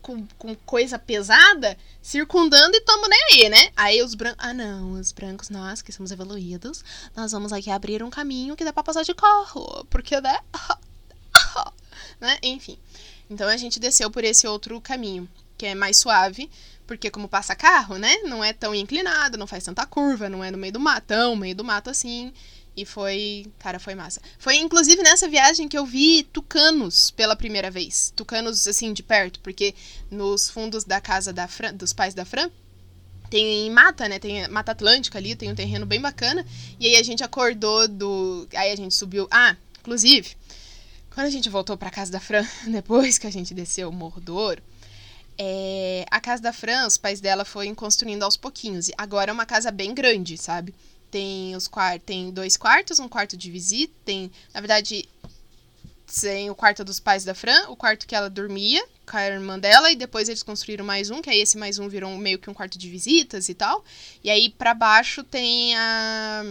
[0.06, 3.70] com, com coisa pesada, circundando e tomando nem aí, né?
[3.76, 4.38] Aí os brancos.
[4.38, 6.84] Ah, não, os brancos, nós que somos evoluídos,
[7.16, 9.84] nós vamos aqui abrir um caminho que dá pra passar de carro.
[9.90, 10.38] Porque, né?
[12.20, 12.38] né?
[12.42, 12.78] Enfim.
[13.28, 16.48] Então a gente desceu por esse outro caminho, que é mais suave,
[16.86, 18.18] porque como passa carro, né?
[18.18, 21.56] Não é tão inclinado, não faz tanta curva, não é no meio do matão, meio
[21.56, 22.32] do mato assim.
[22.76, 24.20] E foi, cara, foi massa.
[24.38, 28.12] Foi inclusive nessa viagem que eu vi tucanos pela primeira vez.
[28.14, 29.74] Tucanos assim de perto, porque
[30.10, 32.50] nos fundos da casa da Fran, dos pais da Fran,
[33.30, 34.18] tem mata, né?
[34.18, 36.44] Tem mata atlântica ali, tem um terreno bem bacana.
[36.78, 40.36] E aí a gente acordou do, aí a gente subiu, ah, inclusive,
[41.14, 44.20] quando a gente voltou para casa da Fran, depois que a gente desceu o Morro
[44.20, 44.62] do Ouro,
[45.38, 48.90] é, a casa da Fran, os pais dela foram construindo aos pouquinhos.
[48.96, 50.74] Agora é uma casa bem grande, sabe?
[51.16, 51.66] Tem os
[52.04, 55.08] tem dois quartos, um quarto de visita, tem, na verdade,
[56.20, 59.58] tem o quarto dos pais da Fran, o quarto que ela dormia com a irmã
[59.58, 62.50] dela, e depois eles construíram mais um, que aí esse mais um virou meio que
[62.50, 63.82] um quarto de visitas e tal.
[64.22, 66.44] E aí para baixo tem a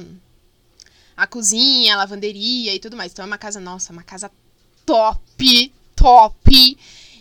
[1.16, 3.12] a cozinha, a lavanderia e tudo mais.
[3.12, 4.32] Então é uma casa, nossa, uma casa
[4.84, 6.78] top, top.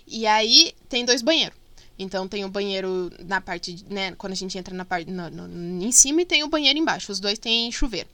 [0.07, 1.59] E aí tem dois banheiros.
[1.99, 5.85] Então tem o banheiro na parte, né, quando a gente entra na parte no, no,
[5.85, 7.13] em cima e tem o banheiro embaixo.
[7.13, 8.09] Os dois têm chuveiro.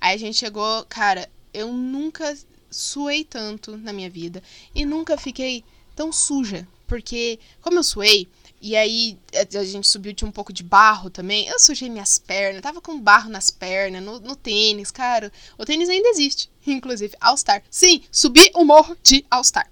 [0.00, 2.36] Aí a gente chegou, cara, eu nunca
[2.70, 4.42] suei tanto na minha vida
[4.74, 8.28] e nunca fiquei tão suja, porque como eu suei,
[8.60, 11.46] e aí a gente subiu, tinha um pouco de barro também.
[11.46, 15.30] Eu sujei minhas pernas, tava com barro nas pernas, no, no tênis, cara.
[15.58, 17.62] O tênis ainda existe, inclusive, All Star.
[17.70, 19.68] Sim, subi o morro de All Star.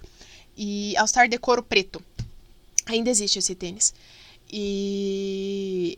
[0.55, 2.01] E All Star de couro preto.
[2.85, 3.93] Ainda existe esse tênis.
[4.51, 5.97] E.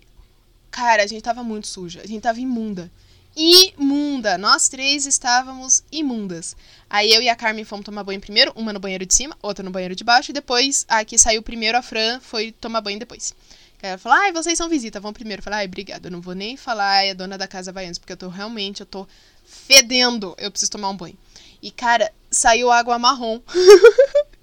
[0.72, 2.92] Cara, a gente tava muito suja, a gente tava imunda
[3.38, 4.38] imunda.
[4.38, 6.56] Nós três estávamos imundas.
[6.90, 9.64] Aí eu e a Carmen fomos tomar banho primeiro, uma no banheiro de cima, outra
[9.64, 12.98] no banheiro de baixo, e depois a que saiu primeiro, a Fran, foi tomar banho
[12.98, 13.34] depois.
[13.80, 15.40] Ela falou, ai, vocês são visita, vão primeiro.
[15.40, 17.86] Eu falei, ai, obrigada, eu não vou nem falar, ai, a dona da casa vai
[17.86, 19.08] antes, porque eu tô realmente, eu tô
[19.46, 21.18] fedendo, eu preciso tomar um banho.
[21.62, 23.40] E, cara, saiu água marrom.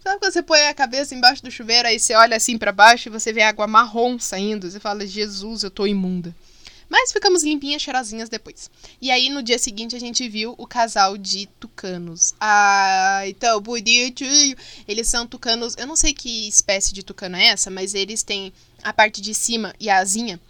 [0.00, 3.08] Sabe quando você põe a cabeça embaixo do chuveiro, aí você olha assim para baixo
[3.08, 4.70] e você vê água marrom saindo?
[4.70, 6.34] Você fala, Jesus, eu tô imunda.
[6.88, 8.70] Mas ficamos limpinhas, cheirosinhas depois.
[9.00, 12.34] E aí, no dia seguinte, a gente viu o casal de tucanos.
[12.40, 14.56] Ai, tão bonitinho!
[14.86, 15.76] Eles são tucanos.
[15.76, 19.34] Eu não sei que espécie de tucano é essa, mas eles têm a parte de
[19.34, 20.40] cima e a asinha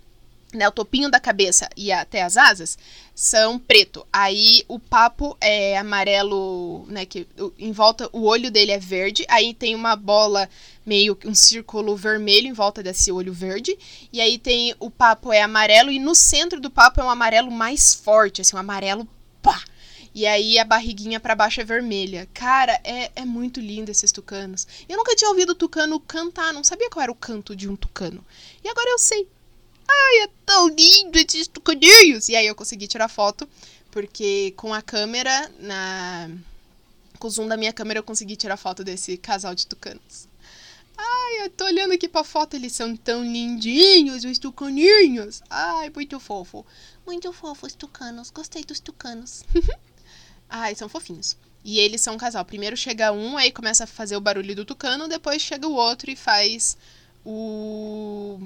[0.53, 2.79] né, o topinho da cabeça e até as asas
[3.15, 4.07] são preto.
[4.13, 7.27] Aí o papo é amarelo, né, que
[7.59, 9.27] em volta o olho dele é verde.
[9.29, 10.49] Aí tem uma bola
[10.87, 13.79] meio um círculo vermelho em volta desse olho verde.
[14.13, 17.51] E aí tem o papo é amarelo e no centro do papo é um amarelo
[17.51, 19.07] mais forte, assim, um amarelo
[19.43, 19.63] pá.
[20.15, 22.27] E aí a barriguinha para baixo é vermelha.
[22.33, 24.67] Cara, é, é muito lindo esses tucanos.
[24.89, 28.25] Eu nunca tinha ouvido tucano cantar, não sabia qual era o canto de um tucano.
[28.65, 29.29] E agora eu sei.
[29.88, 32.29] Ai, é tão lindo esses tucaninhos!
[32.29, 33.48] E aí eu consegui tirar foto,
[33.90, 36.31] porque com a câmera, na...
[37.18, 40.29] com o zoom da minha câmera, eu consegui tirar foto desse casal de tucanos.
[40.96, 45.42] Ai, eu tô olhando aqui pra foto, eles são tão lindinhos, os tucaninhos.
[45.48, 46.66] Ai, muito fofo.
[47.07, 49.44] Muito fofo os tucanos, gostei dos tucanos.
[50.51, 51.37] Ai, são fofinhos.
[51.64, 52.44] E eles são um casal.
[52.44, 56.11] Primeiro chega um, aí começa a fazer o barulho do tucano, depois chega o outro
[56.11, 56.77] e faz
[57.24, 58.40] o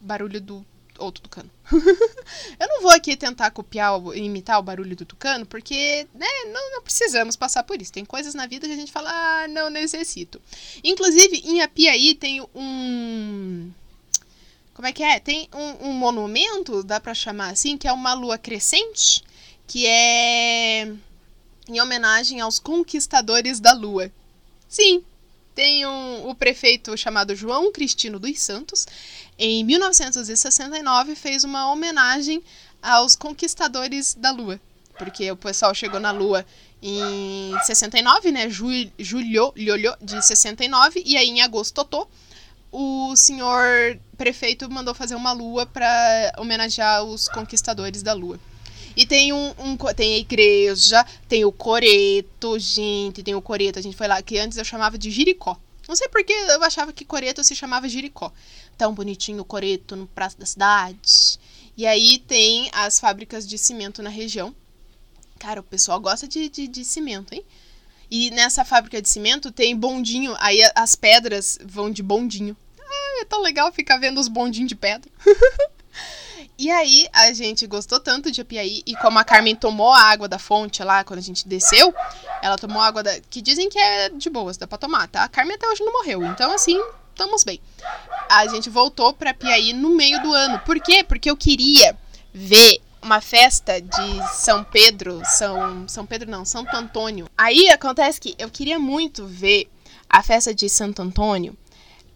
[0.00, 0.66] barulho do
[0.98, 1.50] outro tucano.
[1.72, 6.82] eu não vou aqui tentar copiar, imitar o barulho do tucano, porque né, não, não,
[6.82, 7.92] precisamos passar por isso.
[7.92, 10.40] Tem coisas na vida que a gente fala, ah, não necessito.
[10.82, 13.70] Inclusive, em Apiaí tem um.
[14.74, 15.20] Como é que é?
[15.20, 19.22] Tem um, um monumento, dá para chamar assim, que é uma lua crescente,
[19.66, 20.92] que é
[21.68, 24.10] em homenagem aos conquistadores da lua.
[24.68, 25.04] Sim,
[25.54, 28.86] tem um, o prefeito chamado João Cristino dos Santos,
[29.38, 32.42] em 1969 fez uma homenagem
[32.82, 34.60] aos conquistadores da Lua,
[34.98, 36.44] porque o pessoal chegou na Lua
[36.82, 38.50] em 69, né?
[38.50, 39.52] Julho, julho
[40.02, 42.06] de 69, e aí em agosto totô,
[42.70, 48.38] o senhor prefeito mandou fazer uma lua para homenagear os conquistadores da lua.
[48.96, 53.78] E tem um, um, tem a igreja, tem o coreto, gente, tem o coreto.
[53.78, 55.58] A gente foi lá que antes eu chamava de Jiricó.
[55.88, 58.32] Não sei porque eu achava que coreto se chamava Jiricó.
[58.78, 61.38] Tão bonitinho o coreto no praça da cidade.
[61.76, 64.54] E aí tem as fábricas de cimento na região.
[65.38, 67.44] Cara, o pessoal gosta de, de, de cimento, hein?
[68.10, 72.56] E nessa fábrica de cimento tem bondinho, aí as pedras vão de bondinho.
[72.78, 75.10] Ai, é tão legal ficar vendo os bondinhos de pedra.
[76.58, 80.28] e aí a gente gostou tanto de Apiaí e como a Carmen tomou a água
[80.28, 81.92] da fonte lá quando a gente desceu,
[82.40, 85.24] ela tomou água da que dizem que é de boas, dá para tomar, tá?
[85.24, 86.80] A Carmen até hoje não morreu, então assim,
[87.10, 87.60] estamos bem.
[88.28, 90.60] A gente voltou para Piaí no meio do ano.
[90.60, 91.02] Por quê?
[91.02, 91.96] Porque eu queria
[92.32, 97.28] ver uma festa de São Pedro, São São Pedro não, Santo Antônio.
[97.36, 99.68] Aí acontece que eu queria muito ver
[100.08, 101.56] a festa de Santo Antônio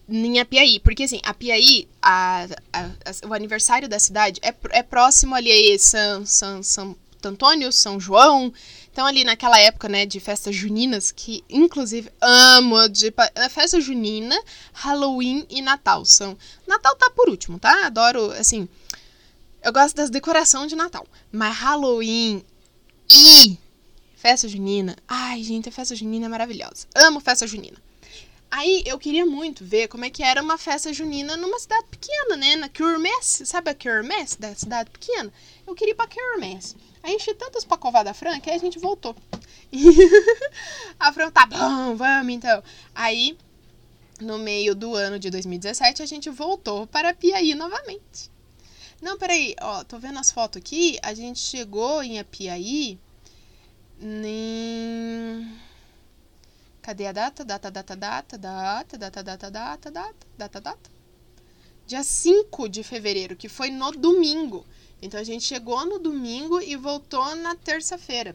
[0.08, 5.34] em Apiaí, porque assim, Apiaí, a, a, a, o aniversário da cidade é, é próximo
[5.34, 8.52] ali São, São, São Antônio, São João,
[8.90, 13.12] então ali naquela época, né, de festas juninas, que inclusive amo, de
[13.50, 14.36] festa junina,
[14.72, 16.36] Halloween e Natal são...
[16.66, 17.86] Natal tá por último, tá?
[17.86, 18.68] Adoro, assim,
[19.62, 21.06] eu gosto das decorações de Natal.
[21.30, 22.42] Mas Halloween
[23.10, 23.58] e
[24.16, 24.96] festa junina.
[25.06, 26.86] Ai, gente, a festa junina é maravilhosa.
[26.94, 27.76] Amo festa junina.
[28.50, 32.36] Aí eu queria muito ver como é que era uma festa junina numa cidade pequena,
[32.36, 32.56] né?
[32.56, 33.44] Na Kermesse.
[33.44, 35.32] Sabe a Kermesse da cidade pequena?
[35.66, 36.76] Eu queria ir pra Kermesse.
[37.02, 39.14] Aí enchi tantas pacovas da Fran que aí a gente voltou.
[40.98, 42.62] a Fran, tá bom, vamos então.
[42.94, 43.36] Aí,
[44.20, 48.30] no meio do ano de 2017, a gente voltou para Piaí novamente.
[49.00, 50.98] Não, peraí, ó, tô vendo as fotos aqui.
[51.02, 52.98] A gente chegou em Apiaí.
[54.00, 55.67] Nem.
[56.88, 57.44] Cadê a data?
[57.44, 60.90] Data, data, data, data, data, data, data, data, data, data.
[61.86, 64.64] Dia 5 de fevereiro, que foi no domingo.
[65.02, 68.34] Então a gente chegou no domingo e voltou na terça-feira.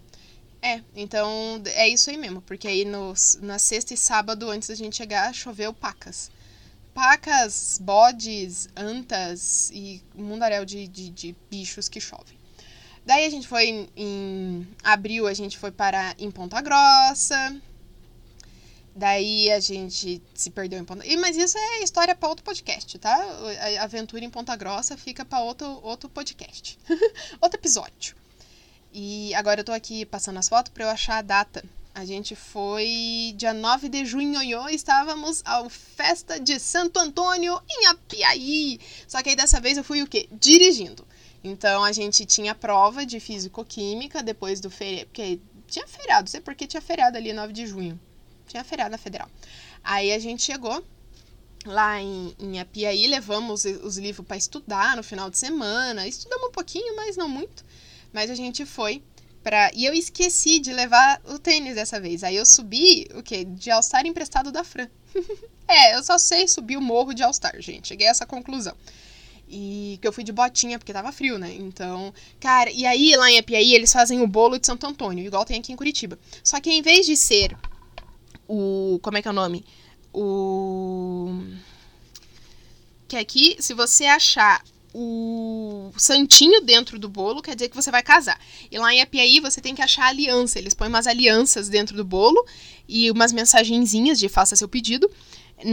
[0.62, 4.76] É, então é isso aí mesmo, porque aí no, na sexta e sábado, antes da
[4.76, 6.30] gente chegar, choveu pacas
[6.94, 12.38] pacas, bodes, antas e mundaréu de, de, de bichos que chovem.
[13.04, 17.60] Daí a gente foi em, em, abril, a gente foi parar em Ponta Grossa.
[18.96, 21.06] Daí a gente se perdeu em Ponta.
[21.06, 23.16] E, mas isso é história para outro podcast, tá?
[23.80, 26.78] A aventura em Ponta Grossa fica para outro, outro podcast.
[27.42, 28.16] outro episódio.
[28.94, 31.64] E agora eu tô aqui passando as fotos para eu achar a data
[31.96, 38.80] a gente foi dia 9 de junho estávamos ao Festa de Santo Antônio em Apiaí.
[39.08, 40.28] Só que aí dessa vez eu fui o quê?
[40.32, 41.08] Dirigindo.
[41.44, 46.42] Então a gente tinha prova de físico-química depois do feriado, porque tinha feriado, não sei
[46.42, 48.00] porque tinha feriado ali 9 de junho.
[48.48, 49.30] Tinha feriado na Federal.
[49.84, 50.84] Aí a gente chegou
[51.66, 56.08] lá em, em Apiaí, levamos os livros para estudar no final de semana.
[56.08, 57.64] Estudamos um pouquinho, mas não muito.
[58.12, 59.02] Mas a gente foi
[59.44, 59.70] Pra...
[59.76, 62.24] E eu esqueci de levar o tênis dessa vez.
[62.24, 63.44] Aí eu subi, o quê?
[63.44, 64.88] De All-Star emprestado da Fran.
[65.68, 67.90] é, eu só sei subir o morro de All-Star, gente.
[67.90, 68.74] Cheguei a essa conclusão.
[69.50, 71.54] E que eu fui de botinha, porque tava frio, né?
[71.54, 75.44] Então, cara, e aí lá em Apiaí eles fazem o bolo de Santo Antônio, igual
[75.44, 76.18] tem aqui em Curitiba.
[76.42, 77.56] Só que em vez de ser
[78.54, 79.00] o.
[79.00, 79.66] Como é que é o nome?
[80.14, 81.32] O.
[83.08, 88.04] Que aqui, se você achar o santinho dentro do bolo, quer dizer que você vai
[88.04, 88.40] casar.
[88.70, 90.60] E lá em Apiaí você tem que achar aliança.
[90.60, 92.46] Eles põem umas alianças dentro do bolo
[92.88, 95.10] e umas mensagenzinhas de faça seu pedido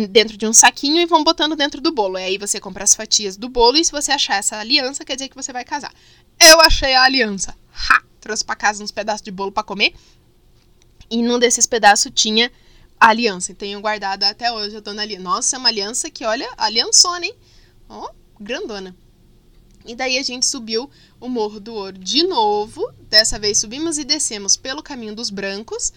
[0.09, 2.19] dentro de um saquinho e vão botando dentro do bolo.
[2.19, 5.17] E aí você compra as fatias do bolo e se você achar essa aliança, quer
[5.17, 5.93] dizer que você vai casar.
[6.39, 7.55] Eu achei a aliança.
[7.73, 8.03] Ha!
[8.21, 9.93] Trouxe para casa uns pedaços de bolo para comer.
[11.11, 12.51] E num desses pedaços tinha
[13.01, 13.55] a aliança.
[13.55, 15.23] Tenho guardado até hoje a dona aliança.
[15.23, 17.35] Nossa, é uma aliança que, olha, aliançona, hein?
[17.89, 18.95] Ó, oh, grandona.
[19.87, 22.93] E daí a gente subiu o Morro do Ouro de novo.
[23.09, 25.93] Dessa vez subimos e descemos pelo caminho dos brancos.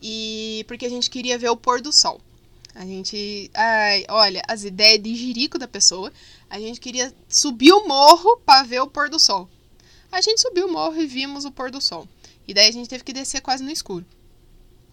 [0.00, 2.20] E porque a gente queria ver o pôr do sol.
[2.74, 3.50] A gente.
[3.54, 6.12] Ai, olha, as ideias de jirico da pessoa.
[6.48, 9.48] A gente queria subir o morro para ver o pôr do sol.
[10.12, 12.08] A gente subiu o morro e vimos o pôr do sol.
[12.46, 14.06] E daí a gente teve que descer quase no escuro.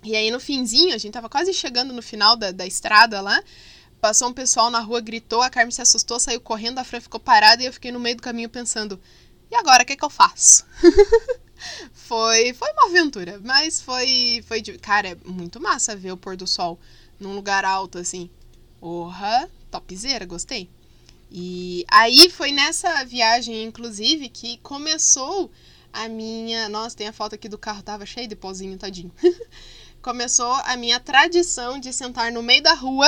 [0.03, 3.41] E aí no finzinho, a gente tava quase chegando no final da, da estrada lá.
[3.99, 7.19] Passou um pessoal na rua, gritou, a Carmen se assustou, saiu correndo, a Fran ficou
[7.19, 8.99] parada e eu fiquei no meio do caminho pensando:
[9.51, 10.65] e agora, o que, é que eu faço?
[11.93, 14.61] foi, foi uma aventura, mas foi, foi.
[14.79, 16.79] Cara, é muito massa ver o pôr do sol
[17.19, 18.29] num lugar alto assim.
[18.79, 20.69] Porra, topzera, gostei.
[21.29, 25.51] E aí foi nessa viagem, inclusive, que começou
[25.91, 26.69] a minha.
[26.69, 29.11] Nossa, tem a foto aqui do carro, tava cheio de pozinho, tadinho.
[30.01, 33.07] começou a minha tradição de sentar no meio da rua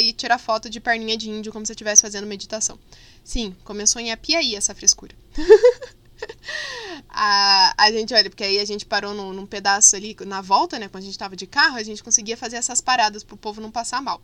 [0.00, 2.78] e tirar foto de perninha de índio como se eu estivesse fazendo meditação.
[3.24, 5.14] Sim, começou em Apiaí essa frescura.
[7.08, 10.78] a, a gente, olha, porque aí a gente parou num, num, pedaço ali, na volta,
[10.78, 10.88] né?
[10.88, 13.70] Quando a gente tava de carro, a gente conseguia fazer essas paradas pro povo não
[13.70, 14.20] passar mal.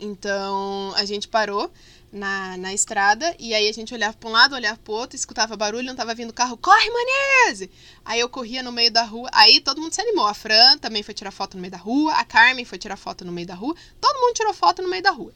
[0.00, 1.70] Então, a gente parou
[2.16, 5.56] na, na estrada e aí a gente olhava para um lado, olhava pro outro, escutava
[5.56, 7.70] barulho, não tava vindo carro, corre, Manese!
[8.04, 10.26] Aí eu corria no meio da rua, aí todo mundo se animou.
[10.26, 13.24] A Fran também foi tirar foto no meio da rua, a Carmen foi tirar foto
[13.24, 15.32] no meio da rua, todo mundo tirou foto no meio da rua.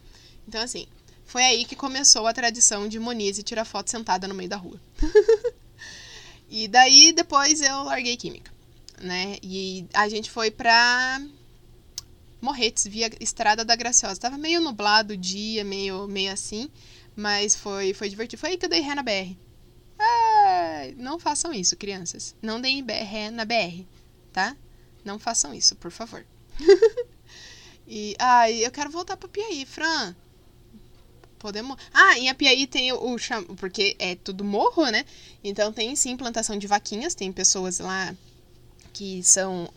[0.48, 0.86] Então, assim,
[1.24, 4.80] foi aí que começou a tradição de Monize tirar foto sentada no meio da rua.
[6.50, 8.50] e daí depois eu larguei química,
[9.00, 9.36] né?
[9.42, 11.20] E a gente foi pra
[12.40, 14.20] Morretes, via Estrada da Graciosa.
[14.20, 16.70] Tava meio nublado o dia, meio, meio assim,
[17.14, 18.40] mas foi, foi divertido.
[18.40, 19.36] Foi aí que eu dei ré na BR.
[19.98, 22.34] Ah, não façam isso, crianças.
[22.40, 23.84] Não deem ré na BR,
[24.32, 24.56] tá?
[25.04, 26.24] Não façam isso, por favor.
[27.86, 30.14] e, ai, eu quero voltar pra Piaí, Fran.
[31.38, 31.76] Podemos.
[31.92, 35.06] Ah, em Apiaí tem o, o porque é tudo morro, né?
[35.42, 38.14] Então tem sim plantação de vaquinhas, tem pessoas lá
[38.92, 39.72] que são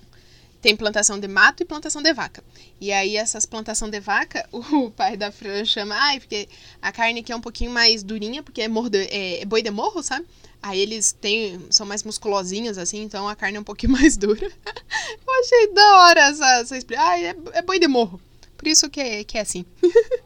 [0.63, 2.41] tem plantação de mato e plantação de vaca.
[2.79, 6.47] E aí essas plantação de vaca, o pai da Fran chama, ai, porque
[6.81, 9.69] a carne aqui é um pouquinho mais durinha, porque é, mordo, é, é boi de
[9.69, 10.25] morro, sabe?
[10.61, 14.45] Aí eles têm, são mais musculosinhos, assim, então a carne é um pouquinho mais dura.
[14.45, 17.11] Eu achei da hora essa, essa explicação.
[17.11, 18.19] Ai, é, é boi de morro.
[18.55, 19.65] Por isso que é, que é assim.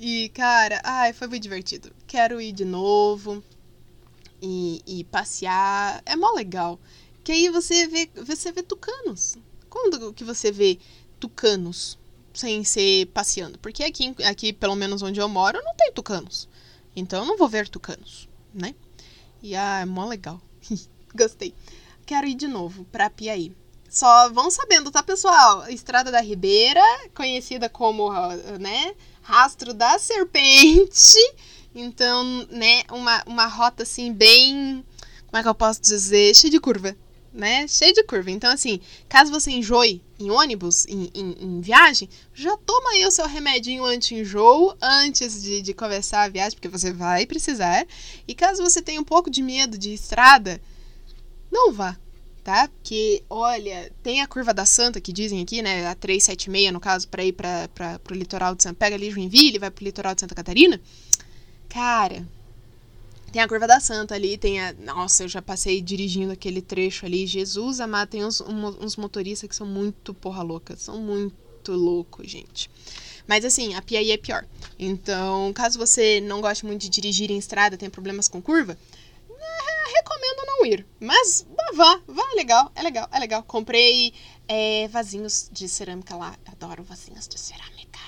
[0.00, 1.90] E, cara, ai, foi muito divertido.
[2.06, 3.42] Quero ir de novo
[4.40, 6.00] e, e passear.
[6.06, 6.78] É mó legal.
[7.24, 9.36] Que aí você vê, você vê tucanos.
[9.68, 10.78] Quando que você vê
[11.20, 11.98] tucanos
[12.32, 13.58] sem ser passeando?
[13.58, 16.48] Porque aqui, aqui, pelo menos onde eu moro, não tem tucanos.
[16.94, 18.74] Então eu não vou ver tucanos, né?
[19.42, 20.40] E ah, é mó legal.
[21.14, 21.54] Gostei.
[22.04, 23.54] Quero ir de novo pra Piaí.
[23.88, 25.68] Só vão sabendo, tá, pessoal?
[25.68, 26.82] Estrada da Ribeira,
[27.14, 28.10] conhecida como,
[28.60, 31.18] né, rastro da serpente.
[31.74, 34.84] Então, né, uma, uma rota assim bem.
[35.26, 36.34] Como é que eu posso dizer?
[36.34, 36.96] Cheia de curva,
[37.32, 37.66] né?
[37.68, 38.30] Cheia de curva.
[38.30, 43.10] Então, assim, caso você enjoe em ônibus, em, em, em viagem, já toma aí o
[43.10, 47.86] seu remedinho anti-enjoo antes de, de começar a viagem, porque você vai precisar.
[48.26, 50.60] E caso você tenha um pouco de medo de estrada,
[51.50, 51.96] não vá
[52.48, 52.66] tá?
[52.66, 55.86] Porque, olha, tem a curva da Santa que dizem aqui, né?
[55.86, 57.68] A 376, no caso, para ir para
[58.02, 60.80] pro litoral de Santa Pega ali Joinville, vai pro litoral de Santa Catarina.
[61.68, 62.26] Cara,
[63.32, 64.72] tem a curva da Santa ali, tem a.
[64.72, 67.26] Nossa, eu já passei dirigindo aquele trecho ali.
[67.26, 70.76] Jesus amado, tem uns, uns motoristas que são muito porra louca.
[70.76, 72.70] São muito loucos, gente.
[73.26, 74.46] Mas assim, a Piaí é pior.
[74.78, 78.78] Então, caso você não goste muito de dirigir em estrada, tem problemas com curva,
[79.94, 80.86] recomendo não ir.
[81.00, 83.42] Mas vá, vá, é legal, é legal, é legal.
[83.42, 84.12] Comprei
[84.46, 86.36] é, vasinhos de cerâmica lá.
[86.46, 87.98] Adoro vasinhos de cerâmica.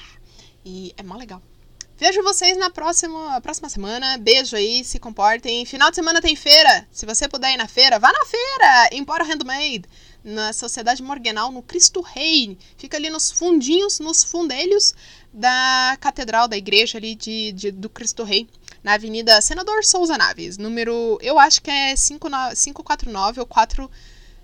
[0.64, 1.43] E é mó legal.
[2.01, 4.16] Vejo vocês na próxima, próxima semana.
[4.16, 5.66] Beijo aí, se comportem.
[5.66, 6.88] Final de semana tem feira.
[6.90, 8.88] Se você puder ir na feira, vá na feira!
[8.92, 9.84] Empório Handmade,
[10.24, 12.57] na Sociedade Morganal, no Cristo Rei.
[12.78, 14.94] Fica ali nos fundinhos, nos fundelhos
[15.30, 18.48] da catedral, da igreja ali de, de do Cristo Rei
[18.82, 23.90] na Avenida Senador Souza Naves, número, eu acho que é 549 ou 4,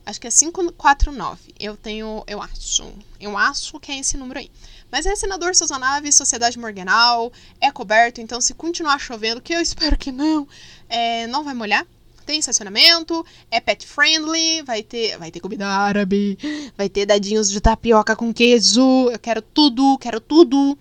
[0.05, 1.55] acho que é 549.
[1.59, 4.51] Eu tenho, eu acho, eu acho que é esse número aí.
[4.91, 9.61] Mas é Senador Souza Naves, Sociedade Morganal, é coberto, então se continuar chovendo, que eu
[9.61, 10.47] espero que não,
[10.89, 11.87] é, não vai molhar.
[12.25, 16.37] Tem estacionamento, é pet friendly, vai ter, vai ter comida árabe,
[16.77, 19.11] vai ter dadinhos de tapioca com queijo.
[19.11, 20.77] Eu quero tudo, quero tudo.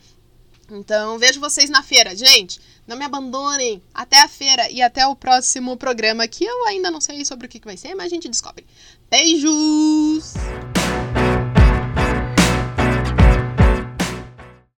[0.71, 2.59] Então, vejo vocês na feira, gente.
[2.87, 3.81] Não me abandonem.
[3.93, 7.49] Até a feira e até o próximo programa, que eu ainda não sei sobre o
[7.49, 8.65] que vai ser, mas a gente descobre.
[9.09, 10.33] Beijos!